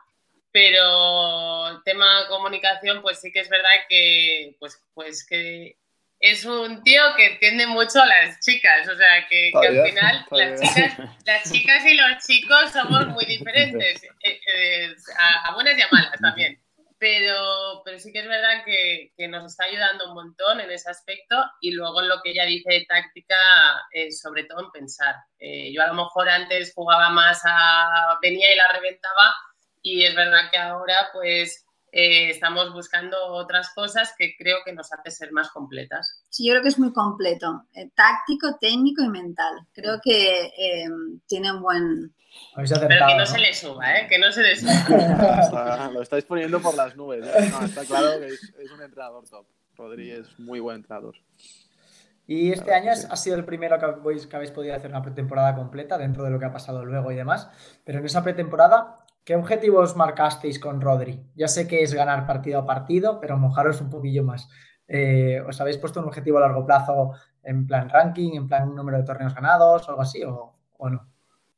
pero 0.51 1.81
tema 1.83 2.27
comunicación, 2.27 3.03
pues 3.03 3.19
sí 3.19 3.31
que 3.31 3.41
es 3.41 3.49
verdad 3.49 3.69
que, 3.87 4.55
pues, 4.59 4.81
pues 4.95 5.25
que 5.27 5.77
es 6.19 6.45
un 6.45 6.83
tío 6.83 7.01
que 7.15 7.33
entiende 7.33 7.67
mucho 7.67 8.01
a 8.01 8.07
las 8.07 8.39
chicas, 8.39 8.87
o 8.89 8.97
sea, 8.97 9.27
que, 9.27 9.51
al 9.53 9.87
final 9.87 10.25
las 10.31 10.59
chicas, 10.59 10.97
las 11.25 11.51
chicas, 11.51 11.85
y 11.85 11.93
los 11.93 12.25
chicos 12.25 12.71
somos 12.71 13.07
muy 13.09 13.25
diferentes, 13.25 14.03
eh, 14.23 14.41
eh, 14.55 14.95
a, 15.19 15.53
buenas 15.53 15.77
y 15.77 15.81
a 15.81 15.87
malas 15.91 16.19
también. 16.19 16.59
Pero, 16.99 17.83
pero 17.85 17.99
sí 17.99 18.11
que 18.11 18.19
es 18.19 18.27
verdad 18.27 18.63
que, 18.65 19.11
que, 19.15 19.27
nos 19.27 19.45
está 19.45 19.65
ayudando 19.65 20.07
un 20.07 20.15
montón 20.15 20.59
en 20.59 20.71
ese 20.71 20.89
aspecto 20.89 21.35
y 21.61 21.71
luego 21.71 22.01
lo 22.01 22.21
que 22.23 22.31
ella 22.31 22.45
dice 22.45 22.73
de 22.73 22.85
táctica, 22.85 23.35
eh, 23.91 24.11
sobre 24.11 24.45
todo 24.45 24.61
en 24.65 24.71
pensar. 24.71 25.15
yo 25.39 25.83
a 25.83 25.87
lo 25.87 25.93
mejor 25.93 26.27
antes 26.27 26.73
jugaba 26.73 27.09
más 27.09 27.41
a... 27.45 28.17
venía 28.19 28.51
y 28.51 28.55
la 28.55 28.71
reventaba 28.73 29.35
y 29.83 30.05
es 30.05 30.15
verdad 30.15 30.49
que 30.49 30.57
ahora 30.57 31.09
pues 31.13 31.66
eh, 31.91 32.29
estamos 32.29 32.73
buscando 32.73 33.17
otras 33.27 33.73
cosas 33.73 34.13
que 34.17 34.35
creo 34.37 34.57
que 34.65 34.73
nos 34.73 34.91
hace 34.91 35.09
ser 35.09 35.31
más 35.31 35.49
completas. 35.51 36.21
Sí, 36.29 36.45
yo 36.45 36.53
creo 36.53 36.63
que 36.63 36.69
es 36.69 36.79
muy 36.79 36.91
completo, 36.91 37.63
eh, 37.73 37.89
táctico, 37.95 38.57
técnico 38.59 39.03
y 39.03 39.09
mental. 39.09 39.67
Creo 39.73 39.99
que 40.03 40.45
eh, 40.57 40.89
tiene 41.27 41.51
un 41.51 41.61
buen... 41.61 42.13
Pero 42.55 42.87
que 42.87 43.15
no, 43.17 43.25
se 43.25 43.39
le 43.39 43.53
suba, 43.53 43.97
¿eh? 43.97 44.07
Que 44.07 44.19
no 44.19 44.31
se 44.31 44.43
le 44.43 44.55
suba. 44.55 45.89
lo 45.93 46.01
estáis 46.01 46.25
poniendo 46.25 46.61
por 46.61 46.75
las 46.75 46.95
nubes. 46.95 47.25
está 47.25 47.83
claro 47.85 48.19
que 48.19 48.27
es, 48.27 48.71
un 48.71 48.81
entrenador 48.81 49.27
top. 49.27 49.47
Rodri 49.75 50.11
es 50.11 50.37
muy 50.39 50.59
buen 50.59 50.77
entrenador. 50.77 51.15
Y 52.27 52.51
este 52.51 52.73
año 52.73 52.91
ha 52.91 53.15
sido 53.15 53.37
el 53.37 53.45
primero 53.45 53.79
que 53.79 53.85
habéis, 53.85 54.27
que 54.27 54.35
habéis 54.35 54.51
podido 54.51 54.75
hacer 54.75 54.91
una 54.91 55.01
pretemporada 55.01 55.55
completa 55.55 55.97
dentro 55.97 56.23
de 56.25 56.29
lo 56.29 56.39
que 56.39 56.45
ha 56.45 56.51
pasado 56.51 56.83
luego 56.83 57.11
y 57.11 57.15
demás. 57.15 57.49
Pero 57.85 57.99
en 57.99 58.05
esa 58.05 58.23
pretemporada, 58.23 59.05
¿Qué 59.27 59.35
objetivos 59.35 59.97
marcasteis 59.97 60.57
con 60.57 60.79
Rodri? 60.79 61.21
Ya 61.35 61.49
sé 61.49 61.67
que 61.67 61.83
es 61.83 61.93
ganar 61.93 62.25
partido 62.25 62.59
a 62.59 62.65
partido, 62.65 63.19
pero 63.19 63.37
mojaros 63.37 63.81
un 63.81 63.89
poquillo 63.89 64.23
más. 64.23 64.47
Eh, 64.87 65.41
¿Os 65.45 65.59
habéis 65.59 65.77
puesto 65.77 65.99
un 65.99 66.05
objetivo 66.05 66.37
a 66.37 66.41
largo 66.47 66.65
plazo 66.65 67.11
en 67.43 67.67
plan 67.67 67.89
ranking, 67.89 68.35
en 68.35 68.47
plan 68.47 68.73
número 68.73 68.97
de 68.97 69.03
torneos 69.03 69.35
ganados 69.35 69.89
algo 69.89 70.01
así 70.01 70.23
o 70.23 70.89
no? 70.89 71.09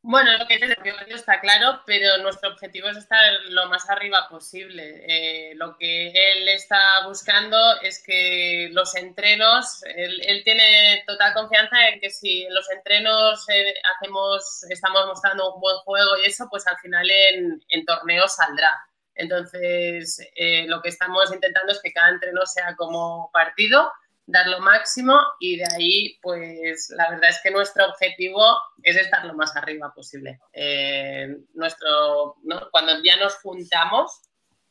Bueno, 0.02 0.32
lo 0.38 0.48
que 0.48 0.58
dices 0.58 0.78
está 1.10 1.42
claro, 1.42 1.82
pero 1.86 2.18
nuestro 2.20 2.52
objetivo 2.52 2.88
es 2.88 2.98
estar 2.98 3.22
lo 3.50 3.68
más 3.68 3.90
arriba 3.90 4.28
posible. 4.30 5.04
Eh, 5.06 5.56
lo 5.56 5.78
que 5.78 6.08
él 6.08 6.48
está 6.48 7.06
buscando 7.06 7.58
es 7.82 8.02
que 8.02 8.70
los 8.72 8.96
entrenos, 8.96 9.84
él, 9.84 10.42
tiene 10.46 11.04
total 11.06 11.34
confianza 11.34 11.90
en 11.90 12.00
que 12.00 12.10
si 12.10 12.48
los 12.50 12.70
entrenos 12.72 13.48
eh, 13.50 13.74
hacemos, 13.96 14.64
estamos 14.70 15.06
mostrando 15.06 15.54
un 15.54 15.60
buen 15.60 15.78
juego 15.80 16.18
y 16.18 16.30
eso, 16.30 16.48
pues 16.50 16.66
al 16.68 16.78
final 16.80 17.10
en, 17.12 17.62
en 17.68 17.86
torneos 17.86 18.36
saldrá. 18.36 18.74
Entonces, 19.16 20.26
eh, 20.36 20.66
lo 20.68 20.82
que 20.82 20.90
estamos 20.90 21.32
intentando 21.34 21.74
es 21.74 21.82
que 21.82 21.92
cada 21.92 22.10
entreno 22.10 22.46
sea 22.46 22.74
como 22.78 23.30
partido 23.34 23.92
dar 24.30 24.48
lo 24.48 24.60
máximo 24.60 25.18
y 25.40 25.58
de 25.58 25.66
ahí, 25.66 26.20
pues 26.22 26.90
la 26.96 27.10
verdad 27.10 27.30
es 27.30 27.40
que 27.42 27.52
nuestro 27.52 27.86
objetivo 27.88 28.44
es 28.84 28.96
estar 28.96 29.26
lo 29.26 29.34
más 29.34 29.56
arriba 29.56 29.92
posible. 29.94 30.40
Eh, 30.54 31.36
nuestro, 31.54 32.36
Cuando 32.72 33.04
ya 33.04 33.18
nos 33.18 33.36
juntamos, 33.36 34.22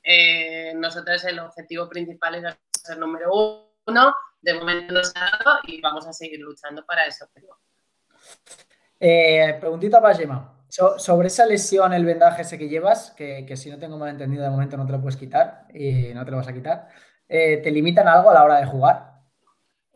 eh, 0.02 0.72
nosotros 0.76 1.24
el 1.24 1.40
objetivo 1.40 1.88
principal 1.88 2.36
es 2.36 2.56
ser 2.72 2.98
número 2.98 3.74
uno, 3.86 4.14
de 4.40 4.54
momento 4.54 4.94
nos 4.94 5.12
ha 5.16 5.38
dado 5.38 5.58
y 5.64 5.80
vamos 5.80 6.06
a 6.06 6.12
seguir 6.12 6.40
luchando 6.40 6.86
para 6.86 7.04
ese 7.04 7.24
objetivo. 7.24 7.58
Eh, 9.00 9.56
preguntita 9.58 10.00
para 10.00 10.14
Gemma. 10.14 10.54
sobre 10.68 11.28
esa 11.28 11.46
lesión, 11.46 11.92
el 11.92 12.04
vendaje 12.04 12.42
ese 12.42 12.58
que 12.58 12.68
llevas, 12.68 13.10
que, 13.12 13.44
que, 13.44 13.56
si 13.56 13.70
no 13.70 13.78
tengo 13.78 13.98
mal 13.98 14.10
entendido 14.10 14.44
de 14.44 14.50
momento 14.50 14.76
no 14.76 14.86
te 14.86 14.92
lo 14.92 15.00
puedes 15.00 15.16
quitar 15.16 15.66
y 15.74 16.14
no 16.14 16.24
te 16.24 16.30
lo 16.30 16.36
vas 16.36 16.48
a 16.48 16.52
quitar, 16.52 16.88
¿te 17.26 17.70
limitan 17.72 18.06
algo 18.06 18.30
a 18.30 18.34
la 18.34 18.44
hora 18.44 18.58
de 18.58 18.66
jugar? 18.66 19.17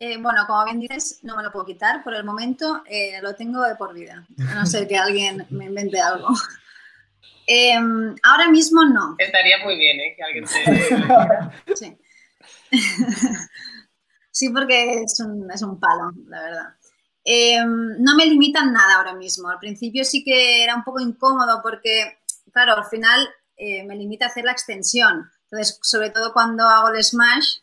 Eh, 0.05 0.17
bueno, 0.17 0.45
como 0.49 0.65
bien 0.65 0.81
dices, 0.81 1.21
no 1.23 1.37
me 1.37 1.45
lo 1.45 1.53
puedo 1.53 1.65
quitar. 1.65 2.03
Por 2.03 2.13
el 2.15 2.25
momento 2.25 2.83
eh, 2.87 3.21
lo 3.23 3.37
tengo 3.37 3.63
de 3.63 3.77
por 3.77 3.95
vida, 3.95 4.27
a 4.49 4.55
no 4.55 4.67
ser 4.67 4.89
que 4.89 4.99
alguien 4.99 5.47
me 5.51 5.67
invente 5.67 6.01
algo. 6.01 6.29
Em, 7.47 8.15
ahora 8.23 8.49
mismo 8.49 8.85
no. 8.85 9.17
Estaría 9.19 9.59
muy 9.65 9.77
bien, 9.77 10.01
¿eh? 10.01 10.15
Que 10.17 10.23
alguien 10.23 10.47
se... 10.47 11.75
sí. 11.77 11.97
sí, 14.31 14.49
porque 14.51 15.03
es 15.03 15.21
un, 15.21 15.51
es 15.51 15.63
un 15.63 15.79
palo, 15.79 16.13
la 16.29 16.41
verdad. 16.41 16.75
Em, 17.25 18.01
no 18.01 18.17
me 18.17 18.27
limitan 18.27 18.73
nada 18.73 18.97
ahora 18.97 19.15
mismo. 19.15 19.49
Al 19.49 19.59
principio 19.59 20.05
sí 20.05 20.25
que 20.25 20.65
era 20.65 20.75
un 20.77 20.85
poco 20.85 21.01
incómodo 21.01 21.61
porque, 21.63 22.19
claro, 22.53 22.75
al 22.75 22.85
final 22.87 23.29
eh, 23.57 23.85
me 23.85 23.97
limita 23.97 24.27
a 24.27 24.29
hacer 24.29 24.45
la 24.45 24.53
extensión. 24.53 25.31
Entonces, 25.45 25.79
sobre 25.83 26.11
todo 26.11 26.33
cuando 26.33 26.67
hago 26.67 26.89
el 26.89 27.05
smash, 27.05 27.59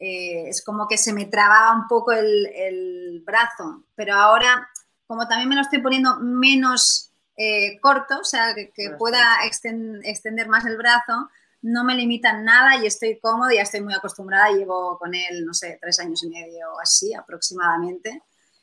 eh, 0.00 0.48
es 0.48 0.64
como 0.64 0.88
que 0.88 0.96
se 0.96 1.12
me 1.12 1.26
trababa 1.26 1.76
un 1.76 1.86
poco 1.86 2.12
el, 2.12 3.22
brazo, 3.24 3.84
pero 3.94 4.14
ahora, 4.14 4.68
como 5.06 5.28
también 5.28 5.50
me 5.50 5.54
lo 5.54 5.60
estoy 5.60 5.82
poniendo 5.82 6.18
menos 6.20 7.10
eh, 7.36 7.78
corto, 7.80 8.18
o 8.20 8.24
sea, 8.24 8.54
que, 8.54 8.90
pueda 8.98 9.22
extender 9.44 10.48
más 10.48 10.64
el 10.64 10.78
brazo, 10.78 11.28
no 11.62 11.84
me 11.84 11.94
limitan 11.94 12.44
nada 12.44 12.82
y 12.82 12.86
estoy 12.86 13.20
cómoda, 13.20 13.52
ya 13.54 13.62
estoy 13.62 13.82
muy 13.82 13.92
acostumbrada, 13.92 14.50
llevo 14.50 14.98
con 14.98 15.14
él, 15.14 15.44
no 15.44 15.52
sé, 15.52 15.78
tres 15.80 16.00
años 16.00 16.24
y 16.24 16.30
medio 16.30 16.72
o 16.72 16.80
así 16.80 17.12
aproximadamente. 17.14 18.22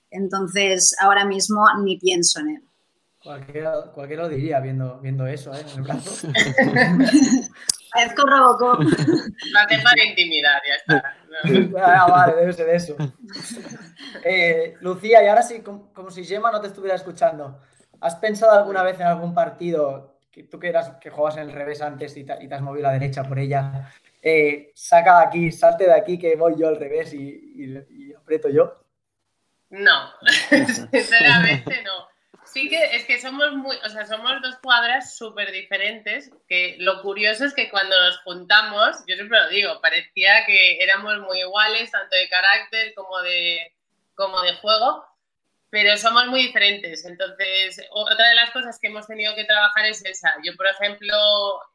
Entonces, 0.10 0.95
ahora 1.00 1.23
mismo 1.23 1.67
ni 1.84 1.97
pienso 1.97 2.39
en 2.39 2.50
él. 2.50 2.63
Cualquiera, 3.21 3.91
cualquiera 3.93 4.23
lo 4.23 4.30
diría 4.30 4.60
viendo, 4.60 5.00
viendo 5.00 5.28
eso 5.28 5.54
¿eh? 5.54 5.62
en 5.62 5.69
el 5.69 5.82
brazo. 5.84 6.28
Parezco 7.91 8.26
Robocop. 8.26 8.80
No 9.54 9.60
hace 9.60 9.80
para 9.82 10.04
intimidar, 10.04 10.62
ya 10.67 10.76
está. 10.76 11.15
Ah, 11.80 12.08
vale, 12.10 12.36
debe 12.36 12.54
ser 12.54 12.69
eso. 12.69 12.95
Eh, 14.23 14.76
Lucía, 14.82 15.23
y 15.23 15.28
ahora 15.28 15.43
sí, 15.43 15.62
como, 15.62 16.10
si 16.10 16.26
Gemma 16.26 16.52
no 16.52 16.60
te 16.60 16.67
estuviera 16.67 16.95
escuchando, 16.95 17.62
¿has 18.02 18.15
pensado 18.15 18.52
alguna 18.58 18.84
vez 18.84 19.00
en 19.00 19.08
algún 19.08 19.34
partido 19.34 20.19
que 20.32 20.43
tú 20.43 20.60
que, 20.60 20.69
eras, 20.69 20.91
que 21.00 21.10
jugabas 21.10 21.38
en 21.38 21.43
el 21.43 21.54
revés 21.54 21.82
antes 21.82 22.17
y 22.17 22.23
te, 22.23 22.34
has 22.34 22.62
movido 22.62 22.88
a 22.88 22.91
la 22.91 23.00
derecha 23.00 23.23
por 23.23 23.39
ella? 23.39 23.91
Eh, 24.21 24.71
saca 24.76 25.19
de 25.19 25.26
aquí, 25.26 25.52
salte 25.52 25.86
de 25.86 25.93
aquí 25.93 26.17
que 26.17 26.36
voy 26.36 26.56
yo 26.58 26.67
al 26.67 26.78
revés 26.78 27.13
y, 27.13 27.19
y 27.19 28.13
aprieto 28.13 28.50
yo. 28.50 28.84
No, 29.69 30.12
sinceramente 30.91 31.84
no 31.84 32.16
sí 32.58 32.70
que 32.70 32.96
es 32.96 33.06
que 33.06 33.20
somos 33.20 33.54
muy, 33.54 33.76
o 33.86 33.89
sea, 33.89 34.06
somos 34.06 34.41
dos 34.41 34.58
cuadras 34.63 35.15
súper 35.15 35.52
diferentes, 35.52 36.32
que 36.48 36.76
lo 36.80 37.02
curioso 37.04 37.46
es 37.46 37.54
que 37.54 37.70
cuando 37.70 37.96
nos 38.02 38.17
juntamos, 38.22 38.98
yo 39.08 39.15
siempre 39.15 39.39
lo 39.39 39.50
digo, 39.50 39.82
parecía 39.82 40.46
que 40.46 40.80
éramos 40.80 41.20
muy 41.20 41.39
iguales, 41.39 41.91
tanto 41.91 42.15
de 42.15 42.30
carácter 42.30 42.93
como 42.96 43.22
de, 43.22 43.74
como 44.15 44.41
de 44.41 44.54
juego, 44.56 45.06
pero 45.70 45.98
somos 45.98 46.28
muy 46.28 46.48
diferentes. 46.48 47.06
Entonces, 47.06 47.86
otra 47.91 48.30
de 48.30 48.36
las 48.36 48.52
cosas 48.52 48.80
que 48.80 48.88
hemos 48.88 49.06
tenido 49.06 49.36
que 49.36 49.46
trabajar 49.46 49.86
es 49.86 50.04
esa. 50.06 50.34
Yo, 50.43 50.56
por 50.56 50.65
ejemplo, 50.67 51.13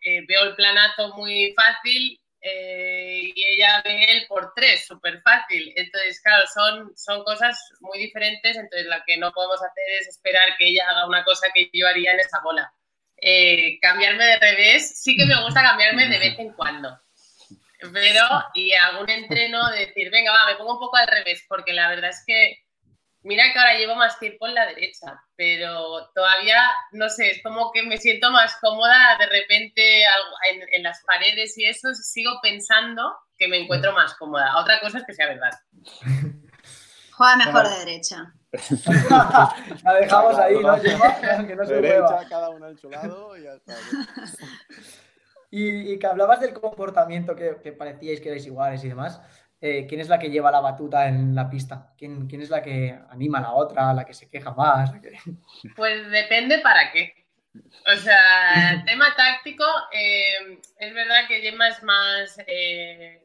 eh, 0.01 0.25
veo 0.27 0.45
el 0.45 0.57
planazo 0.57 1.14
muy 1.14 1.55
fácil 1.55 2.18
eh, 2.42 3.20
y 3.35 3.44
ella 3.55 3.81
ve 3.85 4.05
él 4.09 4.26
por 4.28 4.52
tres, 4.55 4.85
súper 4.85 5.20
fácil. 5.22 5.72
Entonces, 5.76 6.20
claro, 6.20 6.44
son, 6.52 6.92
son 6.96 7.22
cosas 7.22 7.57
muy 7.81 7.98
diferentes, 8.00 8.57
entonces 8.57 8.88
lo 8.88 8.96
que 9.07 9.16
no 9.16 9.33
podemos 9.33 9.62
hacer 9.62 9.85
es 10.00 10.09
esperar 10.09 10.57
que 10.59 10.68
ella 10.68 10.88
haga 10.90 11.07
una 11.07 11.24
cosa 11.24 11.46
que 11.55 11.70
yo 11.72 11.87
haría 11.87 12.12
en 12.12 12.20
esa 12.20 12.40
bola. 12.42 12.72
Eh, 13.16 13.78
cambiarme 13.81 14.24
de 14.24 14.38
revés, 14.40 15.00
sí 15.00 15.16
que 15.16 15.24
me 15.24 15.40
gusta 15.44 15.62
cambiarme 15.62 16.09
de 16.09 16.18
vez 16.18 16.38
en 16.38 16.52
cuando. 16.52 17.00
Pero, 17.92 18.24
y 18.55 18.72
algún 18.72 19.09
entreno 19.11 19.70
de 19.70 19.87
decir, 19.87 20.11
venga, 20.11 20.33
va, 20.33 20.46
me 20.46 20.57
pongo 20.57 20.74
un 20.74 20.81
poco 20.81 20.96
al 20.96 21.07
revés, 21.07 21.44
porque 21.48 21.72
la 21.72 21.88
verdad 21.88 22.11
es 22.11 22.22
que 22.26 22.62
Mira 23.24 23.52
que 23.52 23.58
ahora 23.58 23.78
llevo 23.78 23.94
más 23.94 24.18
tiempo 24.18 24.48
en 24.48 24.54
la 24.54 24.66
derecha, 24.66 25.22
pero 25.37 26.11
todavía, 26.12 26.61
no 26.90 27.08
sé, 27.08 27.30
es 27.30 27.42
como 27.42 27.70
que 27.70 27.85
me 27.85 27.96
siento 27.96 28.32
más 28.32 28.56
cómoda 28.61 29.16
de 29.18 29.26
repente 29.26 30.02
en, 30.72 30.82
las 30.82 31.00
paredes 31.06 31.56
y 31.56 31.66
eso, 31.66 31.94
sigo 31.94 32.32
pensando 32.42 33.14
que 33.38 33.46
me 33.46 33.58
encuentro 33.58 33.92
más 33.92 34.14
cómoda. 34.14 34.58
Otra 34.58 34.80
cosa 34.80 34.98
es 34.98 35.04
que 35.06 35.14
sea 35.14 35.28
verdad. 35.28 35.52
Juega 37.12 37.37
mejor 37.37 37.68
de 37.68 37.78
derecha. 37.78 38.35
la 39.85 39.94
dejamos 39.94 40.38
ahí, 40.38 40.54
¿no? 40.54 40.80
que 41.46 41.56
no 41.56 41.64
se 41.64 41.74
derecha, 41.74 42.28
cada 42.28 42.50
uno 42.50 42.68
en 42.68 42.76
su 42.76 42.90
lado 42.90 43.37
y 43.37 43.44
ya 43.44 43.52
está. 43.54 43.74
y, 45.50 45.96
que 45.98 46.06
hablabas 46.06 46.40
del 46.40 46.54
comportamiento 46.54 47.37
que, 47.37 47.58
que 47.62 47.72
parecíais 47.72 48.20
que 48.20 48.30
erais 48.30 48.46
iguales 48.46 48.82
y 48.82 48.88
demás. 48.88 49.20
Eh, 49.64 49.87
quién 49.88 50.01
es 50.01 50.09
la 50.09 50.18
que 50.18 50.29
lleva 50.29 50.51
la 50.51 50.59
batuta 50.61 51.07
en 51.07 51.37
la 51.37 51.48
pista, 51.48 51.92
¿Quién, 51.96 52.27
quién 52.27 52.42
es 52.42 52.51
la 52.51 52.61
que 52.61 52.98
anima 53.11 53.38
a 53.38 53.42
la 53.42 53.53
otra, 53.53 53.94
la 53.94 54.05
que 54.05 54.12
se 54.12 54.29
queja 54.29 54.51
más. 54.53 54.90
Pues 55.77 56.11
depende 56.11 56.59
para 56.59 56.90
qué. 56.90 57.14
O 57.87 57.96
sea, 57.96 58.72
el 58.72 58.85
tema 58.85 59.14
táctico, 59.16 59.64
eh, 59.92 60.59
es 60.79 60.92
verdad 60.92 61.29
que 61.29 61.40
Gemma 61.42 61.68
es 61.68 61.81
más, 61.85 62.38
eh, 62.46 63.22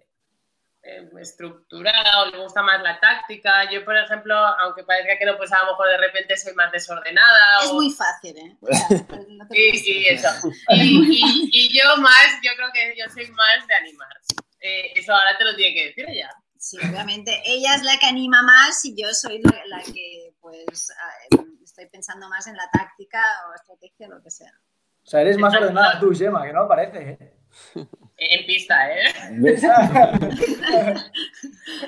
eh, 0.84 1.10
estructurada 1.20 2.22
o 2.22 2.26
le 2.30 2.38
gusta 2.38 2.62
más 2.62 2.84
la 2.84 3.00
táctica. 3.00 3.70
Yo, 3.72 3.84
por 3.84 3.98
ejemplo, 3.98 4.36
aunque 4.36 4.84
parezca 4.84 5.18
que 5.18 5.26
no, 5.26 5.38
pues 5.38 5.52
a 5.52 5.60
lo 5.64 5.72
mejor 5.72 5.90
de 5.90 5.98
repente 5.98 6.38
soy 6.38 6.54
más 6.54 6.72
desordenada. 6.72 7.64
Es 7.64 7.72
o- 7.72 7.74
muy 7.76 7.90
fácil, 7.90 8.38
¿eh? 8.38 8.56
O 8.62 8.68
sea, 8.74 8.88
no 9.28 9.48
te 9.48 9.58
y, 9.60 9.72
preocupes. 9.72 9.88
y 9.88 10.08
eso. 10.08 10.30
Y, 10.70 11.20
y- 11.20 11.50
y 11.52 11.78
yo 11.80 11.98
más, 11.98 12.28
yo 12.44 12.52
creo 12.56 12.70
que 12.72 12.94
yo 12.96 13.06
soy 13.12 13.28
más 13.32 13.66
de 13.68 13.74
animar. 13.74 14.18
Eh, 14.60 14.92
eso 14.96 15.14
ahora 15.14 15.38
te 15.38 15.46
lo 15.46 15.56
tiene 15.56 15.74
que 15.76 15.86
decir 15.88 16.06
ella. 16.10 16.30
Sí, 16.58 16.78
obviamente. 16.78 17.42
Ella 17.46 17.76
es 17.76 17.84
la 17.84 17.98
que 17.98 18.08
anima 18.08 18.42
más 18.42 18.84
y 18.86 18.96
yo 19.00 19.14
soy 19.14 19.40
la, 19.44 19.62
la 19.68 19.82
que, 19.84 20.34
pues, 20.42 20.92
ah, 21.00 21.38
estoy 21.64 21.86
pensando 21.88 22.28
más 22.30 22.48
en 22.48 22.58
la 22.58 22.68
táctica 22.72 23.22
o 23.50 23.54
estrategia, 23.56 24.08
lo 24.08 24.22
que 24.24 24.32
sea. 24.32 24.52
O 25.04 25.10
sea, 25.10 25.22
eres 25.22 25.38
más 25.38 25.54
ordenada 25.56 26.00
tú, 26.00 26.12
Gemma, 26.14 26.46
que 26.46 26.52
no 26.54 26.68
parece, 26.68 27.12
¿eh? 27.12 27.34
En 28.18 28.46
pista, 28.46 28.92
¿eh? 28.92 29.14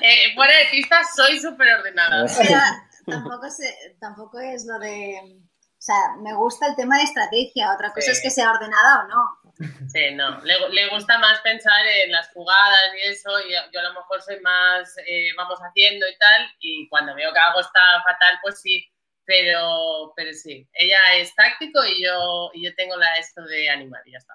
Eh, 0.02 0.34
fuera 0.36 0.54
de 0.58 0.66
pista 0.72 1.02
soy 1.16 1.40
súper 1.40 1.68
ordenada. 1.80 2.24
O 2.24 2.28
sea, 2.28 2.62
tampoco, 3.06 3.50
se- 3.50 3.96
tampoco 4.00 4.40
es 4.40 4.66
lo 4.66 4.80
de... 4.80 5.40
O 5.80 5.82
sea, 5.82 6.16
me 6.22 6.34
gusta 6.34 6.68
el 6.68 6.76
tema 6.76 6.98
de 6.98 7.04
estrategia. 7.04 7.74
Otra 7.74 7.90
cosa 7.94 8.02
Sí. 8.08 8.12
es 8.12 8.22
que 8.22 8.30
sea 8.30 8.52
ordenada 8.52 9.00
o 9.00 9.08
no. 9.08 9.40
Sí, 9.88 10.12
no. 10.14 10.40
Le, 10.42 10.70
le 10.72 10.90
gusta 10.90 11.18
más 11.20 11.40
pensar 11.40 11.86
en 12.04 12.12
las 12.12 12.30
jugadas 12.34 12.78
y 12.98 13.08
eso. 13.08 13.30
Y 13.48 13.54
yo, 13.54 13.60
yo 13.72 13.80
a 13.80 13.84
lo 13.84 13.94
mejor 13.94 14.22
soy 14.22 14.40
más, 14.42 14.94
eh, 15.08 15.30
vamos 15.38 15.58
haciendo 15.60 16.06
y 16.06 16.18
tal. 16.18 16.52
Y 16.60 16.90
cuando 16.90 17.16
veo 17.16 17.32
que 17.32 17.40
algo 17.40 17.62
está 17.62 17.80
fatal, 18.06 18.40
pues 18.42 18.60
sí. 18.62 18.86
Pero, 19.30 20.12
pero 20.16 20.34
sí, 20.34 20.68
ella 20.74 20.98
es 21.20 21.36
táctico 21.36 21.86
y 21.86 22.04
yo, 22.04 22.50
y 22.52 22.66
yo 22.66 22.74
tengo 22.74 22.98
la 22.98 23.14
esto 23.20 23.44
de 23.44 23.70
animar 23.70 24.02
y 24.08 24.14
ya 24.14 24.18
está. 24.18 24.34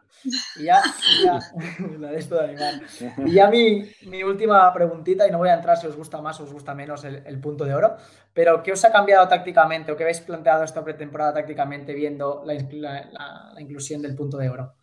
Y 0.55 0.65
ya, 0.67 0.81
ya, 1.25 1.41
la 1.99 2.13
de 2.13 2.19
esto 2.21 2.37
de 2.37 2.45
animar. 2.45 2.75
Y 3.27 3.33
ya 3.33 3.49
mi, 3.49 3.91
mi 4.03 4.23
última 4.23 4.73
preguntita, 4.73 5.27
y 5.27 5.33
no 5.33 5.39
voy 5.39 5.49
a 5.49 5.55
entrar 5.55 5.77
si 5.79 5.89
os 5.89 5.97
gusta 5.97 6.23
más 6.23 6.39
o 6.39 6.45
os 6.45 6.53
gusta 6.53 6.77
menos 6.77 7.03
el, 7.03 7.27
el 7.27 7.41
punto 7.41 7.65
de 7.65 7.75
oro, 7.75 7.97
pero 8.33 8.63
¿qué 8.63 8.71
os 8.71 8.85
ha 8.85 8.93
cambiado 8.93 9.27
tácticamente 9.27 9.91
o 9.91 9.97
qué 9.97 10.05
habéis 10.05 10.21
planteado 10.21 10.63
esta 10.63 10.85
pretemporada 10.85 11.35
tácticamente 11.35 11.93
viendo 11.93 12.45
la 12.47 12.55
inclusión 13.61 14.01
del 14.01 14.15
punto 14.15 14.39
de 14.39 14.49
oro? 14.49 14.77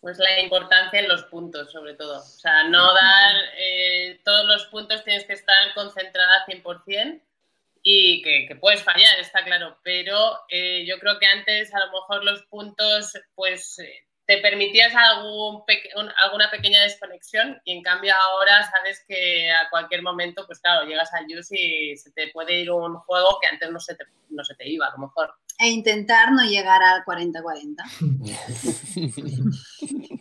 Pues 0.00 0.16
la 0.18 0.40
importancia 0.40 1.00
en 1.00 1.08
los 1.08 1.24
puntos, 1.24 1.72
sobre 1.72 1.94
todo. 1.94 2.20
O 2.20 2.22
sea, 2.22 2.68
no 2.68 2.94
dar 2.94 3.34
eh, 3.58 4.20
todos 4.24 4.46
los 4.46 4.66
puntos, 4.66 5.02
tienes 5.02 5.24
que 5.24 5.32
estar 5.32 5.56
concentrada 5.74 6.46
100% 6.46 7.20
y 7.82 8.22
que, 8.22 8.46
que 8.46 8.56
puedes 8.56 8.82
fallar, 8.82 9.18
está 9.20 9.42
claro. 9.44 9.78
Pero 9.82 10.38
eh, 10.48 10.84
yo 10.86 10.98
creo 10.98 11.18
que 11.18 11.26
antes 11.26 11.74
a 11.74 11.78
lo 11.80 11.92
mejor 11.92 12.24
los 12.24 12.42
puntos, 12.46 13.12
pues 13.34 13.78
eh, 13.78 14.06
te 14.26 14.38
permitías 14.38 14.94
algún 14.94 15.64
peque- 15.66 15.90
un- 15.96 16.12
alguna 16.22 16.50
pequeña 16.50 16.82
desconexión 16.82 17.60
y 17.64 17.72
en 17.76 17.82
cambio 17.82 18.14
ahora 18.14 18.62
sabes 18.70 19.04
que 19.08 19.50
a 19.50 19.68
cualquier 19.70 20.02
momento, 20.02 20.46
pues 20.46 20.60
claro, 20.60 20.86
llegas 20.86 21.12
al 21.14 21.24
JUS 21.26 21.50
y 21.52 21.96
se 21.96 22.12
te 22.12 22.28
puede 22.28 22.60
ir 22.60 22.70
un 22.70 22.94
juego 22.98 23.38
que 23.40 23.48
antes 23.48 23.70
no 23.70 23.80
se 23.80 23.94
te, 23.96 24.04
no 24.28 24.44
se 24.44 24.54
te 24.54 24.68
iba, 24.68 24.86
a 24.86 24.92
lo 24.92 24.98
mejor. 24.98 25.34
E 25.58 25.68
intentar 25.68 26.30
no 26.32 26.42
llegar 26.44 26.80
al 26.82 27.04
40-40. 27.04 27.76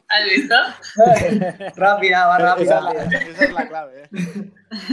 ¿Has 0.10 0.26
visto? 0.26 0.56
rápida, 1.76 2.26
va 2.28 2.38
Esa, 2.38 2.46
rápida. 2.46 2.80
es 2.80 2.84
la, 2.84 3.20
esa 3.20 3.44
es 3.46 3.52
la 3.54 3.68
clave, 3.68 4.04
¿eh? 4.04 4.10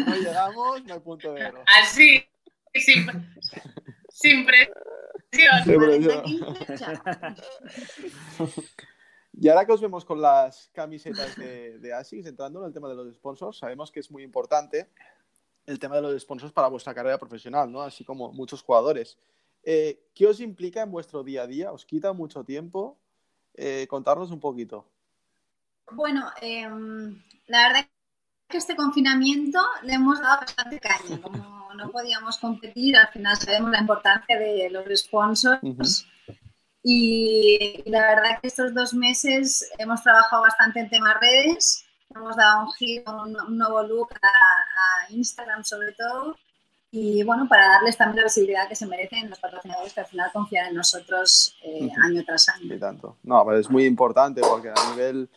No 0.07 0.15
llegamos, 0.17 0.85
no 0.85 0.95
hay 0.95 1.01
punto 1.01 1.33
de 1.33 1.47
oro. 1.47 1.65
Así, 1.81 2.25
sin, 2.81 3.07
sin 4.09 4.45
presión. 4.47 4.75
Sí, 5.33 5.73
pero 5.79 5.97
yo- 5.97 6.23
40-15, 6.23 6.79
chao. 6.79 8.49
Y 9.39 9.49
ahora 9.49 9.67
que 9.67 9.73
os 9.73 9.81
vemos 9.83 10.05
con 10.05 10.21
las 10.23 10.71
camisetas 10.73 11.37
de, 11.37 11.79
de 11.79 11.93
ASICS, 11.93 12.27
entrando 12.29 12.61
en 12.61 12.67
el 12.67 12.73
tema 12.73 12.89
de 12.89 12.95
los 12.95 13.15
sponsors, 13.15 13.59
sabemos 13.59 13.91
que 13.91 14.01
es 14.01 14.11
muy 14.11 14.23
importante 14.23 14.89
el 15.67 15.79
tema 15.79 15.97
de 15.97 16.03
los 16.03 16.19
sponsors 16.23 16.53
para 16.53 16.69
vuestra 16.69 16.95
carrera 16.95 17.19
profesional, 17.19 17.71
¿no? 17.71 17.83
Así 17.83 18.03
como 18.05 18.33
muchos 18.33 18.63
jugadores. 18.63 19.19
Eh, 19.63 19.99
¿Qué 20.15 20.27
os 20.27 20.41
implica 20.41 20.81
en 20.83 20.91
vuestro 20.91 21.23
día 21.23 21.43
a 21.43 21.47
día? 21.47 21.73
¿Os 21.73 21.85
quita 21.85 22.13
mucho 22.15 22.45
tiempo? 22.45 22.97
Eh, 23.55 23.87
contarnos 23.91 24.31
un 24.31 24.41
poquito. 24.41 24.87
Bueno, 25.91 26.31
em, 26.41 27.21
la 27.47 27.63
verdad 27.69 27.81
es 27.83 27.89
que 28.49 28.59
este 28.59 28.77
confinamiento 28.77 29.59
le 29.83 29.95
hemos 29.95 30.21
dado 30.21 30.41
bastante 30.41 30.79
caña. 30.81 31.21
Como 31.21 31.69
no 31.75 31.91
podíamos 31.91 32.39
competir, 32.39 32.97
al 32.97 33.09
final 33.09 33.37
sabemos 33.37 33.71
la 33.71 33.81
importancia 33.81 34.39
de 34.39 34.71
los 34.71 34.85
sponsors. 35.01 35.61
Ujú. 35.63 35.83
y, 36.83 37.83
y 37.85 37.91
la 37.91 38.01
verdad 38.03 38.41
que 38.41 38.47
estos 38.49 38.73
dos 38.75 38.95
meses 38.95 39.69
hemos 39.79 40.03
trabajado 40.03 40.43
bastante 40.43 40.81
en 40.81 40.89
temas 40.89 41.17
redes. 41.21 41.85
Hemos 42.15 42.37
dado 42.37 42.65
un 42.67 42.73
giro, 42.75 43.23
un, 43.25 43.37
un 43.41 43.59
nuevo 43.59 43.83
look 43.83 44.09
a, 44.23 44.27
a 44.29 45.13
Instagram 45.13 45.65
sobre 45.65 45.93
todo. 45.93 46.37
Y 46.93 47.25
bueno, 47.25 47.47
para 47.49 47.69
darles 47.69 47.97
también 47.97 48.19
la 48.19 48.23
visibilidad 48.25 48.69
que 48.69 48.77
se 48.77 48.87
merecen 48.87 49.29
los 49.29 49.39
patrocinadores 49.41 49.93
que 49.93 50.01
al 50.01 50.07
final 50.07 50.31
confían 50.33 50.69
en 50.69 50.77
nosotros 50.77 51.55
eh, 51.63 51.89
Ujú. 51.93 52.03
año 52.03 52.23
tras 52.25 52.49
año. 52.49 52.73
Y 52.75 52.79
tanto. 52.79 53.17
No, 53.25 53.45
pero 53.45 53.59
es 53.59 53.69
muy 53.69 53.85
importante 53.85 54.41
porque 54.41 54.71
a 54.71 54.91
nivel, 54.93 55.29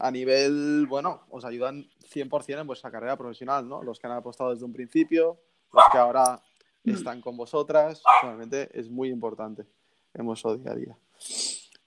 a 0.00 0.10
nivel, 0.10 0.86
bueno, 0.88 1.26
os 1.30 1.44
ayudan 1.44 1.88
100% 2.12 2.60
en 2.60 2.66
vuestra 2.66 2.90
carrera 2.90 3.16
profesional, 3.16 3.68
¿no? 3.68 3.82
Los 3.82 3.98
que 3.98 4.06
han 4.06 4.14
apostado 4.14 4.50
desde 4.52 4.64
un 4.64 4.72
principio, 4.72 5.38
los 5.72 5.84
que 5.92 5.98
ahora 5.98 6.42
están 6.84 7.20
con 7.20 7.36
vosotras, 7.36 8.02
realmente 8.22 8.68
es 8.72 8.88
muy 8.90 9.10
importante 9.10 9.64
en 10.14 10.24
vuestro 10.26 10.56
día 10.56 10.72
a 10.72 10.74
día. 10.74 10.96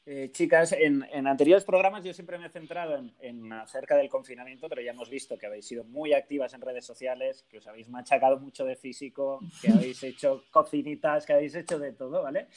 Eh, 0.05 0.31
chicas, 0.33 0.73
en, 0.73 1.07
en 1.13 1.27
anteriores 1.27 1.63
programas 1.63 2.03
yo 2.03 2.13
siempre 2.13 2.37
me 2.37 2.47
he 2.47 2.49
centrado 2.49 2.97
en, 2.97 3.15
en 3.21 3.53
acerca 3.53 3.95
del 3.95 4.09
confinamiento, 4.09 4.67
pero 4.67 4.81
ya 4.81 4.91
hemos 4.91 5.09
visto 5.09 5.37
que 5.37 5.45
habéis 5.45 5.65
sido 5.65 5.85
muy 5.85 6.13
activas 6.13 6.53
en 6.53 6.59
redes 6.61 6.85
sociales, 6.85 7.45
que 7.49 7.59
os 7.59 7.67
habéis 7.67 7.87
machacado 7.87 8.37
mucho 8.37 8.65
de 8.65 8.75
físico, 8.75 9.39
que 9.61 9.71
habéis 9.71 10.03
hecho 10.03 10.43
cocinitas, 10.51 11.25
que 11.25 11.33
habéis 11.33 11.55
hecho 11.55 11.79
de 11.79 11.93
todo, 11.93 12.21
¿vale? 12.21 12.47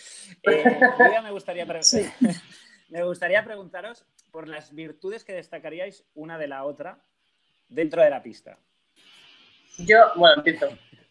Eh, 0.42 0.64
yo 0.98 1.04
ya 1.12 1.22
me 1.22 1.30
gustaría, 1.30 1.64
pre- 1.66 1.80
me 2.90 3.04
gustaría 3.04 3.44
preguntaros 3.44 4.04
por 4.30 4.48
las 4.48 4.74
virtudes 4.74 5.24
que 5.24 5.32
destacaríais 5.32 6.04
una 6.14 6.38
de 6.38 6.48
la 6.48 6.64
otra 6.64 6.98
dentro 7.68 8.02
de 8.02 8.10
la 8.10 8.22
pista. 8.22 8.58
Yo, 9.78 10.12
bueno, 10.16 10.36
empiezo. 10.38 10.68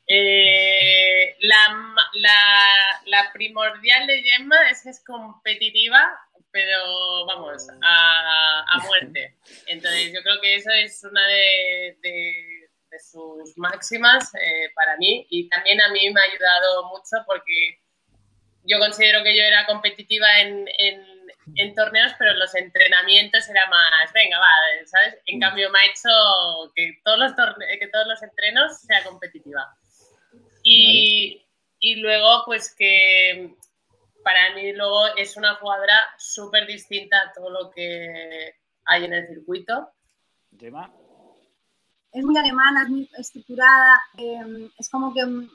Eh, 0.07 1.35
la, 1.41 3.31
primordial 3.33 4.07
de 4.07 4.21
Gemma 4.23 4.69
es 4.69 4.83
que 4.83 4.89
es 4.89 5.03
competitiva, 5.03 6.17
pero 6.51 7.25
vamos, 7.25 7.67
a, 7.81 8.81
muerte. 8.85 9.35
Entonces, 9.67 10.13
yo 10.13 10.21
creo 10.21 10.39
que 10.41 10.55
eso 10.55 10.69
es 10.71 11.03
una 11.03 11.25
de 11.27 11.97
sus 12.99 13.57
máximas 13.57 14.33
eh, 14.35 14.69
para 14.73 14.95
mí 14.97 15.27
y 15.29 15.49
también 15.49 15.81
a 15.81 15.89
mí 15.89 16.09
me 16.11 16.21
ha 16.21 16.23
ayudado 16.23 16.85
mucho 16.89 17.17
porque 17.25 17.79
yo 18.63 18.79
considero 18.79 19.23
que 19.23 19.35
yo 19.35 19.43
era 19.43 19.65
competitiva 19.65 20.39
en, 20.39 20.67
en- 20.77 21.14
en 21.55 21.75
torneos, 21.75 22.11
pero 22.17 22.31
en 22.31 22.39
los 22.39 22.55
entrenamientos 22.55 23.47
era 23.49 23.67
más, 23.69 24.11
venga, 24.13 24.39
va, 24.39 24.47
¿sabes? 24.85 25.17
En 25.25 25.37
Mm. 25.37 25.41
cambio 25.41 25.69
me 25.69 25.79
ha 25.79 25.85
hecho 25.85 26.71
que 26.75 26.99
todos 27.03 27.19
los, 27.19 27.31
torne- 27.33 27.79
que 27.79 27.87
todos 27.87 28.07
los 28.07 28.21
entrenos 28.23 28.79
sea 28.79 29.03
competitiva. 29.03 29.75
Y, 30.63 31.45
y 31.79 31.95
luego, 31.97 32.43
pues 32.45 32.73
que 32.75 33.53
para 34.23 34.55
mí 34.55 34.73
luego 34.73 35.07
es 35.17 35.37
una 35.37 35.55
jugadora 35.55 36.07
súper 36.17 36.65
distinta 36.65 37.17
a 37.21 37.33
todo 37.33 37.49
lo 37.51 37.69
que 37.71 38.55
hay 38.85 39.05
en 39.05 39.13
el 39.13 39.27
circuito. 39.27 39.91
Gemma. 40.57 40.91
es 42.11 42.23
muy 42.23 42.37
alemana, 42.37 42.83
es 42.83 42.89
muy 42.89 43.09
estructurada, 43.17 44.01
eh, 44.17 44.69
es 44.79 44.89
como 44.89 45.13
que 45.13 45.25
mm, 45.25 45.49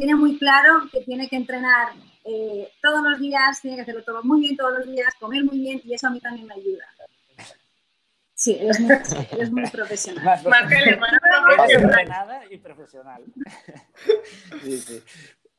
tiene 0.00 0.14
muy 0.14 0.38
claro 0.38 0.88
que 0.90 1.02
tiene 1.02 1.28
que 1.28 1.36
entrenar 1.36 1.92
eh, 2.24 2.72
todos 2.80 3.02
los 3.02 3.20
días, 3.20 3.60
tiene 3.60 3.76
que 3.76 3.82
hacerlo 3.82 4.02
todo 4.02 4.22
muy 4.22 4.40
bien 4.40 4.56
todos 4.56 4.78
los 4.78 4.86
días, 4.86 5.12
comer 5.20 5.44
muy 5.44 5.58
bien 5.58 5.78
y 5.84 5.92
eso 5.92 6.06
a 6.06 6.10
mí 6.10 6.18
también 6.20 6.46
me 6.46 6.54
ayuda. 6.54 6.86
Sí, 8.32 8.56
es 8.58 8.80
muy, 8.80 8.94
es 9.38 9.52
muy 9.52 9.68
profesional. 9.68 10.40
Más 10.48 10.72
Eres 10.72 10.96
profesional. 10.96 11.70
entrenada 11.70 12.40
y 12.50 12.56
profesional. 12.56 13.24
Sí, 14.62 14.78
sí. 14.78 15.02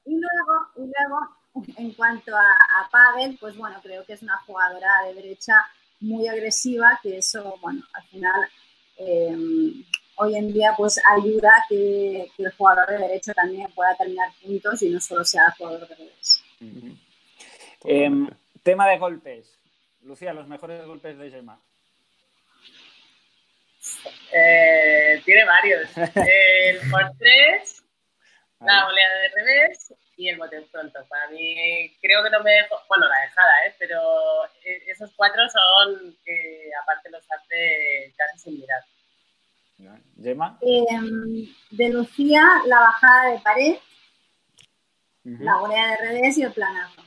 Y 0.06 0.20
luego, 0.20 0.68
y 0.78 0.92
luego 0.92 1.78
en 1.78 1.94
cuanto 1.94 2.36
a, 2.36 2.42
a 2.42 2.90
pádel, 2.90 3.38
pues 3.40 3.56
bueno, 3.56 3.80
creo 3.84 4.04
que 4.06 4.14
es 4.14 4.24
una 4.24 4.38
jugadora 4.40 5.04
de 5.06 5.14
derecha 5.14 5.54
muy 6.00 6.28
agresiva, 6.28 7.00
que 7.04 7.20
eso, 7.20 7.60
bueno, 7.62 7.84
al 7.94 8.04
final 8.06 8.50
eh, 8.98 9.86
hoy 10.22 10.36
en 10.36 10.54
día 10.54 10.74
pues 10.78 11.02
ayuda 11.18 11.50
a 11.50 11.66
que, 11.68 12.32
que 12.38 12.44
el 12.44 12.52
jugador 12.52 12.88
de 12.88 12.98
derecha 13.00 13.34
también 13.34 13.72
pueda 13.74 13.96
terminar 13.98 14.30
puntos 14.42 14.82
y 14.84 14.90
no 14.90 15.00
solo 15.00 15.24
sea 15.24 15.52
jugador 15.58 15.88
de 15.88 15.96
revés. 15.96 16.44
Em, 17.84 18.30
tema 18.62 18.88
de 18.88 19.00
golpes. 19.00 19.58
Lucía, 20.04 20.34
los 20.34 20.48
mejores 20.48 20.86
golpes 20.86 21.18
de 21.18 21.32
Gemma. 21.32 21.60
Eh, 24.32 25.22
tiene 25.26 25.46
varios. 25.46 25.90
El 25.98 26.90
por 26.92 27.12
tres, 27.18 27.84
la 28.60 28.88
oleada 28.88 29.22
de 29.22 29.30
revés 29.30 29.94
y 30.18 30.30
el 30.30 30.38
bote 30.38 30.62
pronto. 30.72 31.04
Para 31.10 31.30
mí, 31.30 31.92
creo 32.00 32.24
que 32.24 32.30
no 32.30 32.44
me 32.44 32.52
dejo, 32.52 32.80
bueno, 32.88 33.08
la 33.10 33.22
dejada, 33.22 33.66
¿eh? 33.66 33.76
pero 33.80 34.46
eh, 34.64 34.84
esos 34.86 35.12
cuatro 35.16 35.42
son 35.50 36.16
que 36.24 36.70
aparte 36.84 37.10
los 37.10 37.26
hace 37.32 38.14
casi 38.16 38.38
sin 38.38 38.60
mirar. 38.60 38.84
Gemma. 40.22 40.58
Em, 40.62 41.48
de 41.72 41.90
Lucía, 41.90 42.44
la 42.68 42.80
bajada 42.80 43.32
de 43.32 43.40
pared, 43.40 43.76
la 45.24 45.58
volea 45.58 45.88
de 45.90 45.98
revés 45.98 46.38
y 46.38 46.44
el 46.44 46.52
planazo. 46.54 47.02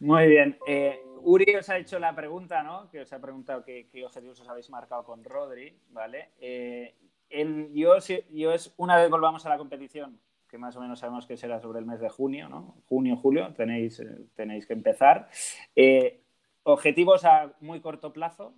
Muy 0.00 0.26
bien. 0.28 0.58
Eh, 0.66 1.00
Uri 1.22 1.54
os 1.56 1.68
ha 1.70 1.78
hecho 1.78 1.98
la 1.98 2.14
pregunta, 2.14 2.62
¿no? 2.62 2.88
Que 2.90 3.00
os 3.00 3.12
ha 3.12 3.18
preguntado 3.20 3.64
qué, 3.64 3.88
qué 3.90 4.04
objetivos 4.04 4.40
os 4.40 4.48
habéis 4.48 4.68
marcado 4.70 5.04
con 5.04 5.24
Rodri, 5.24 5.78
¿vale? 5.90 6.30
Eh, 6.38 6.94
en- 7.30 7.72
yo, 7.74 8.00
si- 8.00 8.22
yo 8.30 8.52
es 8.52 8.72
una 8.76 8.96
vez 8.96 9.08
volvamos 9.10 9.44
a 9.46 9.48
la 9.48 9.56
competición, 9.58 10.20
que 10.48 10.58
más 10.58 10.76
o 10.76 10.80
menos 10.80 10.98
sabemos 11.00 11.26
que 11.26 11.36
será 11.38 11.60
sobre 11.60 11.78
el 11.78 11.86
mes 11.86 12.00
de 12.00 12.10
junio, 12.10 12.48
¿no? 12.48 12.76
Junio, 12.88 13.16
julio, 13.16 13.52
tenéis, 13.54 13.98
eh, 14.00 14.26
tenéis 14.34 14.66
que 14.66 14.74
empezar. 14.74 15.28
Eh, 15.74 16.20
objetivos 16.64 17.24
a 17.24 17.52
muy 17.60 17.80
corto 17.80 18.12
plazo, 18.12 18.54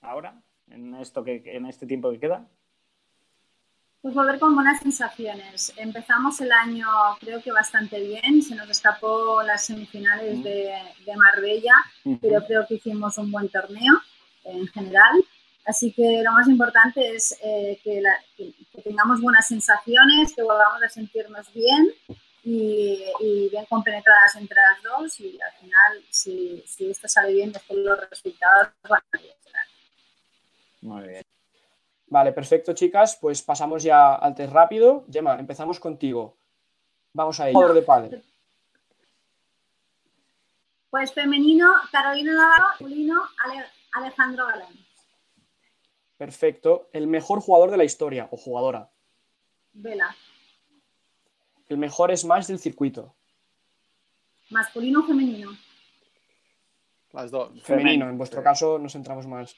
ahora, 0.00 0.40
en 0.72 0.94
esto 0.96 1.22
que, 1.24 1.42
en 1.46 1.66
este 1.66 1.86
tiempo 1.86 2.10
que 2.10 2.20
queda. 2.20 2.46
Pues 4.00 4.14
volver 4.14 4.40
con 4.40 4.54
buenas 4.56 4.80
sensaciones. 4.80 5.72
Empezamos 5.76 6.40
el 6.40 6.50
año 6.50 6.86
creo 7.20 7.40
que 7.40 7.52
bastante 7.52 8.00
bien, 8.00 8.42
se 8.42 8.54
nos 8.56 8.68
escapó 8.68 9.42
las 9.44 9.64
semifinales 9.64 10.42
de, 10.42 10.74
de 11.06 11.16
Marbella, 11.16 11.74
pero 12.20 12.44
creo 12.44 12.66
que 12.66 12.74
hicimos 12.74 13.16
un 13.18 13.30
buen 13.30 13.48
torneo 13.48 13.94
en 14.44 14.66
general. 14.68 15.24
Así 15.64 15.92
que 15.92 16.20
lo 16.24 16.32
más 16.32 16.48
importante 16.48 17.14
es 17.14 17.38
eh, 17.44 17.78
que, 17.84 18.00
la- 18.00 18.18
que- 18.36 18.52
que 18.72 18.82
tengamos 18.82 19.20
buenas 19.20 19.46
sensaciones, 19.46 20.32
que 20.34 20.42
volvamos 20.42 20.82
a 20.82 20.88
sentirnos 20.88 21.52
bien 21.54 21.92
y, 22.42 23.04
y 23.20 23.48
bien 23.50 23.64
compenetradas 23.66 24.34
entre 24.34 24.56
las 24.60 24.82
dos 24.82 25.20
y 25.20 25.38
al 25.40 25.52
final, 25.60 26.04
si, 26.10 26.60
si 26.66 26.90
esto 26.90 27.06
sale 27.06 27.32
bien, 27.34 27.52
después 27.52 27.78
los 27.78 28.00
resultados 28.10 28.70
van 28.88 29.00
a 29.12 29.20
ir. 29.20 29.30
Muy 30.82 31.08
bien. 31.08 31.22
Vale, 32.08 32.32
perfecto, 32.32 32.72
chicas. 32.74 33.16
Pues 33.20 33.42
pasamos 33.42 33.82
ya 33.82 34.14
al 34.14 34.34
test 34.34 34.52
rápido. 34.52 35.04
Gemma, 35.10 35.38
empezamos 35.38 35.80
contigo. 35.80 36.36
Vamos 37.14 37.40
a 37.40 37.48
ello. 37.48 37.54
Jugador 37.54 37.74
de 37.76 37.82
pádel. 37.82 38.24
Pues 40.90 41.12
femenino, 41.14 41.72
Carolina 41.90 42.34
Navarro, 42.34 42.68
masculino, 42.68 43.22
Ale- 43.44 43.66
Alejandro 43.92 44.46
Galán. 44.46 44.74
Perfecto. 46.18 46.88
El 46.92 47.06
mejor 47.06 47.40
jugador 47.40 47.70
de 47.70 47.78
la 47.78 47.84
historia 47.84 48.28
o 48.30 48.36
jugadora. 48.36 48.90
Vela. 49.72 50.14
El 51.68 51.78
mejor 51.78 52.14
smash 52.16 52.46
del 52.46 52.58
circuito. 52.58 53.14
Masculino 54.50 55.00
o 55.00 55.04
femenino. 55.04 55.50
Las 57.12 57.30
dos. 57.30 57.62
Femenino, 57.62 58.08
en 58.08 58.18
vuestro 58.18 58.42
caso 58.42 58.78
nos 58.78 58.92
centramos 58.92 59.26
más. 59.26 59.56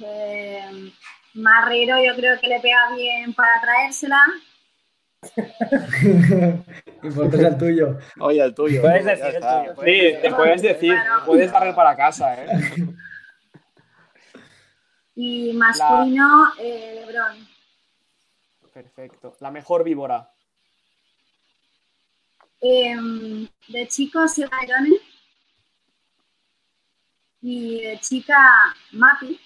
Eh, 0.00 0.92
Marrero 1.34 1.96
yo 2.02 2.14
creo 2.16 2.38
que 2.40 2.48
le 2.48 2.60
pega 2.60 2.94
bien 2.94 3.32
para 3.34 3.60
traérsela. 3.60 4.22
Importante 7.02 7.36
es 7.36 7.42
el 7.44 7.58
tuyo. 7.58 7.98
Oye, 8.20 8.42
el 8.42 8.54
tuyo. 8.54 8.80
Puedes 8.82 9.04
decir 9.04 9.24
el 9.36 9.40
tuyo. 9.40 9.74
Sí, 9.84 10.16
te 10.22 10.30
puedes 10.34 10.62
decir, 10.62 10.94
Claro. 10.94 11.24
puedes 11.24 11.52
barrer 11.52 11.74
para 11.74 11.96
casa, 11.96 12.34
¿eh? 12.44 12.48
Y 15.14 15.52
masculino, 15.52 16.52
eh, 16.58 17.02
Lebron. 17.06 17.46
Perfecto. 18.72 19.36
La 19.40 19.50
mejor 19.50 19.84
víbora. 19.84 20.30
Em, 22.60 23.46
de 23.68 23.88
chicos, 23.88 24.38
Irone. 24.38 24.96
Y 27.42 27.80
de 27.82 27.98
chica, 28.00 28.38
Mapi. 28.92 29.38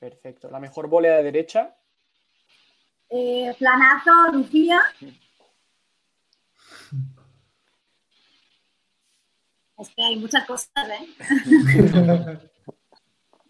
Perfecto. 0.00 0.50
La 0.50 0.58
mejor 0.58 0.88
volea 0.88 1.18
de 1.18 1.24
derecha. 1.24 1.76
Eh, 3.10 3.54
planazo, 3.58 4.32
Lucía. 4.32 4.80
Es 9.78 9.88
que 9.94 10.02
hay 10.02 10.16
muchas 10.16 10.46
cosas, 10.46 10.70
¿eh? 10.88 11.08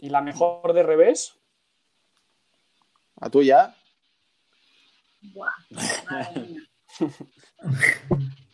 Y 0.02 0.08
la 0.08 0.22
mejor 0.22 0.72
de 0.72 0.82
revés. 0.82 1.36
¿A 3.20 3.28
tú 3.28 3.42
ya? 3.42 3.76
Buah, 5.34 5.52
madre 6.10 6.40
mía. 6.40 6.62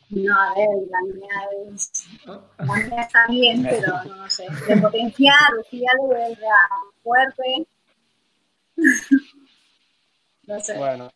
No, 0.08 0.40
a 0.40 0.54
ver, 0.54 0.68
la 0.90 1.00
mía 1.02 1.72
es. 1.72 1.92
La 2.26 2.74
mía 2.74 3.00
está 3.02 3.26
bien, 3.28 3.62
pero 3.62 4.04
no 4.04 4.16
lo 4.16 4.28
sé. 4.28 4.46
De 4.66 4.76
potencia, 4.76 5.34
Lucía 5.54 5.88
de 6.02 6.14
verdad 6.14 6.68
fuerte. 7.04 7.68
No 10.46 10.60
sé. 10.60 10.78
Bueno. 10.78 11.10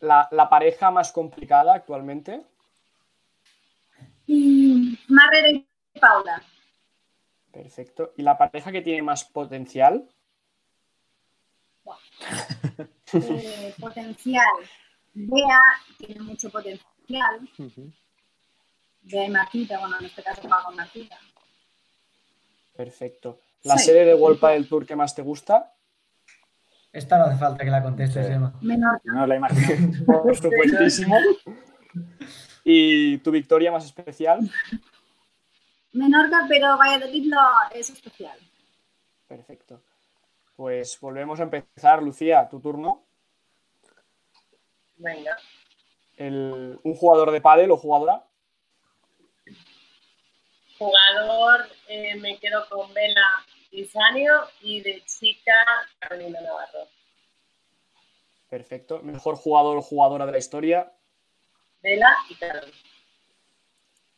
La, 0.00 0.28
la 0.30 0.48
pareja 0.48 0.90
más 0.92 1.10
complicada 1.10 1.74
actualmente. 1.74 2.44
Y 4.26 4.96
Marrero 5.08 5.48
y 5.48 5.66
Paula. 6.00 6.40
Perfecto. 7.50 8.12
¿Y 8.16 8.22
la 8.22 8.38
pareja 8.38 8.70
que 8.70 8.82
tiene 8.82 9.02
más 9.02 9.24
potencial? 9.24 10.08
Eh, 13.12 13.72
potencial. 13.78 14.44
Bea 15.12 15.60
tiene 15.98 16.20
mucho 16.22 16.50
potencial. 16.50 17.48
Bea 19.02 19.24
y 19.26 19.30
Martita, 19.30 19.78
bueno, 19.78 19.96
en 20.00 20.06
este 20.06 20.22
caso 20.22 20.48
va 20.48 20.64
con 20.64 20.74
Martita. 20.74 21.16
Perfecto. 22.76 23.38
¿La 23.62 23.78
Sí. 23.78 23.86
serie 23.86 24.04
de 24.04 24.14
Wolpa 24.14 24.50
del 24.50 24.68
Tour 24.68 24.84
que 24.84 24.96
más 24.96 25.14
te 25.14 25.22
gusta? 25.22 25.72
Esta 26.94 27.18
no 27.18 27.24
hace 27.24 27.36
falta 27.38 27.64
que 27.64 27.70
la 27.70 27.82
contestes, 27.82 28.26
Sí. 28.26 28.32
Emma. 28.32 28.54
Menor. 28.62 29.00
No 29.04 29.26
la 29.26 29.36
imagino. 29.36 30.04
Por 30.06 30.36
supuestísimo. 30.36 31.16
¿Y 32.64 33.18
tu 33.18 33.30
victoria 33.30 33.70
más 33.72 33.84
especial? 33.84 34.38
Menorca, 35.92 36.46
pero 36.48 36.78
Valladolid 36.78 37.26
lo 37.26 37.40
es 37.74 37.90
especial. 37.90 38.38
Perfecto. 39.28 39.82
Pues 40.56 40.98
volvemos 41.00 41.40
a 41.40 41.42
empezar. 41.42 42.00
Lucía, 42.02 42.48
tu 42.48 42.60
turno. 42.60 43.04
Venga. 44.96 45.36
El- 46.16 46.78
un 46.84 46.94
jugador 46.94 47.32
de 47.32 47.40
pádel 47.40 47.72
o 47.72 47.76
jugadora. 47.76 48.24
Jugador, 50.78 51.66
eh, 51.88 52.14
me 52.20 52.38
quedo 52.38 52.68
con 52.68 52.92
Vela 52.94 53.44
Y 54.60 54.80
de 54.82 55.02
chica, 55.04 55.52
Carolina 55.98 56.40
Navarro. 56.40 56.86
Perfecto. 58.48 59.00
Mejor 59.02 59.34
jugador 59.34 59.78
o 59.78 59.82
jugadora 59.82 60.26
de 60.26 60.32
la 60.32 60.38
historia. 60.38 60.92
Vela 61.82 62.16
y 62.28 62.36
Carol. 62.36 62.72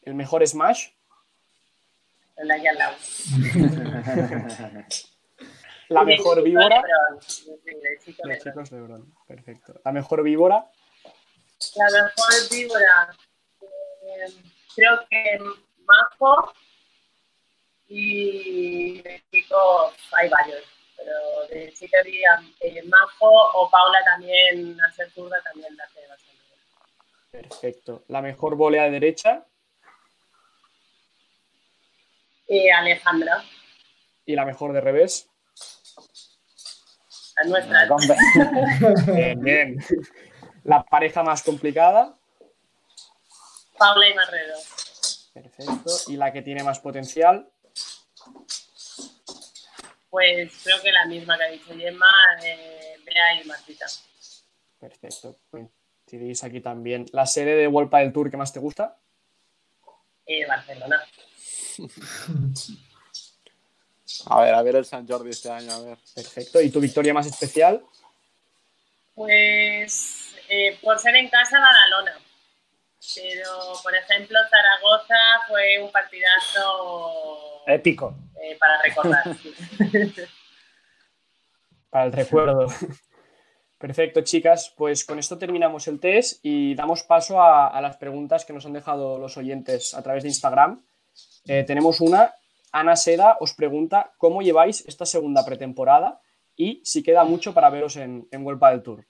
El 0.03 0.15
mejor 0.15 0.47
Smash. 0.47 0.91
La 2.37 2.59
lado. 2.59 2.97
La 5.89 6.03
Y 6.03 6.05
mejor 6.05 6.43
víbora. 6.43 6.83
De 7.65 7.99
chico, 7.99 8.29
De 8.29 8.39
chicos 8.39 8.71
Lebron. 8.73 9.15
Perfecto. 9.27 9.81
La 9.85 9.93
mejor 9.93 10.23
víbora. 10.23 10.71
La 11.77 12.03
mejor 12.03 12.51
víbora, 12.51 13.17
eh, 13.63 14.35
creo 14.75 15.01
que 15.09 15.39
Majo 15.87 16.53
y 17.89 19.01
de 19.03 19.23
chico 19.31 19.93
hay 20.13 20.29
varios, 20.29 20.63
pero 20.97 21.47
de 21.51 21.73
chica 21.73 22.03
diría 22.05 22.41
eh, 22.61 22.83
Majo 22.85 23.31
o 23.55 23.71
Paula 23.71 23.99
también, 24.05 24.77
a 24.81 24.93
ser 24.93 25.11
zurda 25.13 25.37
también 25.43 25.77
la 25.77 25.85
hace 25.85 26.01
bastante 26.09 26.43
bien. 26.43 27.43
Perfecto. 27.49 28.05
La 28.09 28.23
mejor 28.23 28.57
volea 28.57 28.85
de 28.85 28.91
derecha. 28.91 29.45
Y 32.49 32.71
Alejandra, 32.71 33.45
Y 34.25 34.35
la 34.37 34.45
mejor 34.45 34.73
de 34.73 34.81
revés. 34.81 35.29
la 37.37 37.45
nuestra. 37.45 37.89
Bien, 39.13 39.41
bien. 39.41 39.79
La 40.65 40.83
pareja 40.85 41.23
más 41.23 41.43
complicada. 41.43 42.15
Paula 43.77 44.09
y 44.09 44.15
Marrero. 44.15 44.55
Perfecto. 45.35 45.91
Y 46.09 46.17
la 46.17 46.33
que 46.33 46.43
tiene 46.43 46.63
más 46.63 46.79
potencial. 46.79 47.51
Pues 50.11 50.53
creo 50.65 50.81
que 50.83 50.93
la 50.93 51.07
misma 51.07 51.37
que 51.37 51.45
ha 51.45 51.49
dicho 51.49 51.75
Gemma, 51.77 52.11
eh, 52.43 52.97
Bea 53.05 53.43
y 53.43 53.47
Martita. 53.47 53.87
Perfecto. 54.79 55.39
Coincidís 55.51 56.43
aquí 56.45 56.61
también. 56.61 57.07
La 57.13 57.27
serie 57.27 57.55
de 57.55 57.67
Wolpa 57.67 57.99
del 57.99 58.13
Tour 58.13 58.31
que 58.31 58.37
más 58.37 58.53
te 58.53 58.61
gusta. 58.61 58.97
Eh, 60.25 60.47
Barcelona. 60.47 61.03
A 64.27 64.41
ver, 64.41 64.55
a 64.55 64.63
ver 64.63 64.77
el 64.77 64.85
San 64.85 65.07
Jordi 65.07 65.31
este 65.31 65.51
año, 65.51 65.71
a 65.73 65.81
ver. 65.81 65.99
Perfecto. 66.15 66.61
¿Y 66.61 66.71
tu 66.71 66.81
victoria 66.81 67.13
más 67.13 67.27
especial? 67.27 67.85
Pues 69.15 70.35
eh, 70.49 70.79
por 70.83 70.99
ser 70.99 71.17
en 71.17 71.29
casa, 71.29 71.59
Badalona. 71.59 72.19
Pero, 73.15 73.73
por 73.83 73.95
ejemplo, 73.95 74.39
Zaragoza 74.51 75.15
fue 75.49 75.83
un 75.83 75.91
partidazo 75.93 77.63
Épico. 77.67 78.15
eh, 78.43 78.57
para 78.59 78.83
recordar. 78.83 79.25
Para 81.91 82.05
el 82.07 82.13
recuerdo. 82.13 82.67
Perfecto, 83.79 84.21
chicas. 84.23 84.73
Pues 84.77 85.05
con 85.05 85.19
esto 85.19 85.39
terminamos 85.39 85.87
el 85.89 86.01
test 86.01 86.41
y 86.43 86.75
damos 86.75 87.03
paso 87.03 87.43
a, 87.43 87.81
las 87.81 87.97
preguntas 87.97 88.45
que 88.45 88.53
nos 88.53 88.67
han 88.67 88.73
dejado 88.73 89.19
los 89.19 89.37
oyentes 89.37 89.95
a 89.95 90.03
través 90.03 90.23
de 90.23 90.31
Instagram. 90.31 90.85
Eh, 91.47 91.65
tenemos 91.65 92.01
una. 92.01 92.35
Ana 92.73 92.97
Seda 92.97 93.39
os 93.41 93.55
pregunta 93.55 94.13
cómo 94.19 94.43
lleváis 94.43 94.85
esta 94.87 95.07
segunda 95.07 95.45
pretemporada 95.45 96.21
y 96.57 96.83
si 96.85 97.03
queda 97.03 97.25
mucho 97.25 97.55
para 97.55 97.71
veros 97.71 97.97
en, 97.97 98.29
en 98.31 98.45
World 98.45 98.61
del 98.61 98.83
Tour. 98.83 99.07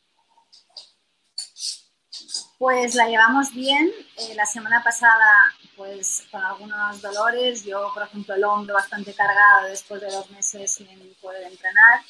Pues 2.59 2.95
la 2.95 3.09
llevamos 3.09 3.53
bien. 3.53 3.91
Eh, 4.17 4.35
la 4.35 4.47
semana 4.47 4.83
pasada, 4.83 5.53
pues 5.77 6.27
con 6.31 6.43
algunos 6.43 7.03
dolores. 7.03 7.65
Yo, 7.65 7.91
por 7.93 8.05
ejemplo, 8.05 8.35
el 8.35 8.45
hombro 8.45 8.75
bastante 8.75 9.13
cargado 9.13 9.69
después 9.69 10.01
de 10.01 10.11
dos 10.11 10.31
meses 10.31 10.73
sin 10.73 10.87
poder 11.21 11.43
entrenar. 11.43 12.01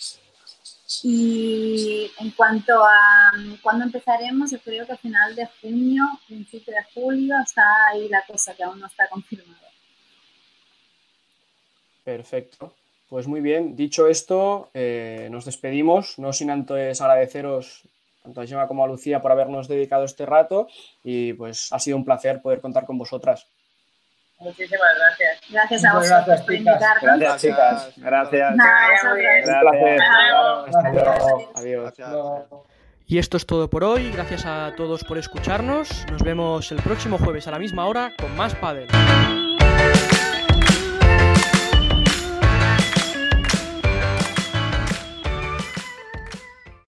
Y 1.02 2.11
en 2.20 2.30
cuanto 2.30 2.85
a 2.85 3.32
cuándo 3.61 3.85
empezaremos, 3.85 4.52
yo 4.52 4.61
creo 4.61 4.87
que 4.87 4.92
a 4.92 4.96
final 4.96 5.35
de 5.35 5.48
junio, 5.61 6.04
principio 6.28 6.72
de 6.72 6.85
julio, 6.94 7.35
está 7.44 7.88
ahí 7.88 8.09
la 8.09 8.24
cosa 8.24 8.54
que 8.54 8.62
aún 8.62 8.78
no 8.78 8.87
está 8.87 9.09
confirmada. 9.09 9.68
Perfecto. 12.04 12.72
Pues 13.09 13.26
muy 13.26 13.40
bien, 13.40 13.74
dicho 13.74 14.06
esto, 14.06 14.70
eh, 14.74 15.28
nos 15.30 15.44
despedimos, 15.44 16.18
no 16.18 16.32
sin 16.32 16.50
antes 16.50 17.00
agradeceros 17.00 17.82
tanto 18.27 18.41
a 18.41 18.47
Gemma 18.47 18.67
como 18.67 18.85
a 18.85 18.89
Lucía 18.89 19.23
por 19.23 19.31
habernos 19.31 19.69
dedicado 19.69 20.05
este 20.05 20.27
rato 20.27 20.67
y 21.03 21.33
pues 21.35 21.73
ha 21.73 21.79
sido 21.79 21.97
un 21.97 22.05
placer 22.05 22.43
poder 22.43 22.61
contar 22.61 22.85
con 22.85 22.99
vosotras. 22.99 23.47
Muchísimas 24.39 24.91
gracias. 24.99 25.41
Gracias 25.49 25.85
a 25.85 25.95
vosotros 25.95 26.41
por 26.43 26.55
invitarnos. 26.55 27.19
Gracias, 27.19 27.41
chicas. 27.41 27.93
Gracias. 27.97 28.55
Adiós. 31.55 31.95
Y 33.07 33.19
esto 33.19 33.37
es 33.37 33.47
todo 33.47 33.71
por 33.71 33.85
hoy. 33.85 34.11
Gracias 34.11 34.45
a 34.45 34.75
todos 34.77 35.05
por 35.05 35.17
escucharnos. 35.17 36.05
Nos 36.11 36.23
vemos 36.23 36.71
el 36.73 36.83
próximo 36.83 37.17
jueves 37.17 37.47
a 37.47 37.53
la 37.53 37.59
misma 37.59 37.87
hora 37.87 38.12
con 38.19 38.35
más 38.37 38.55
Padel. 38.57 38.89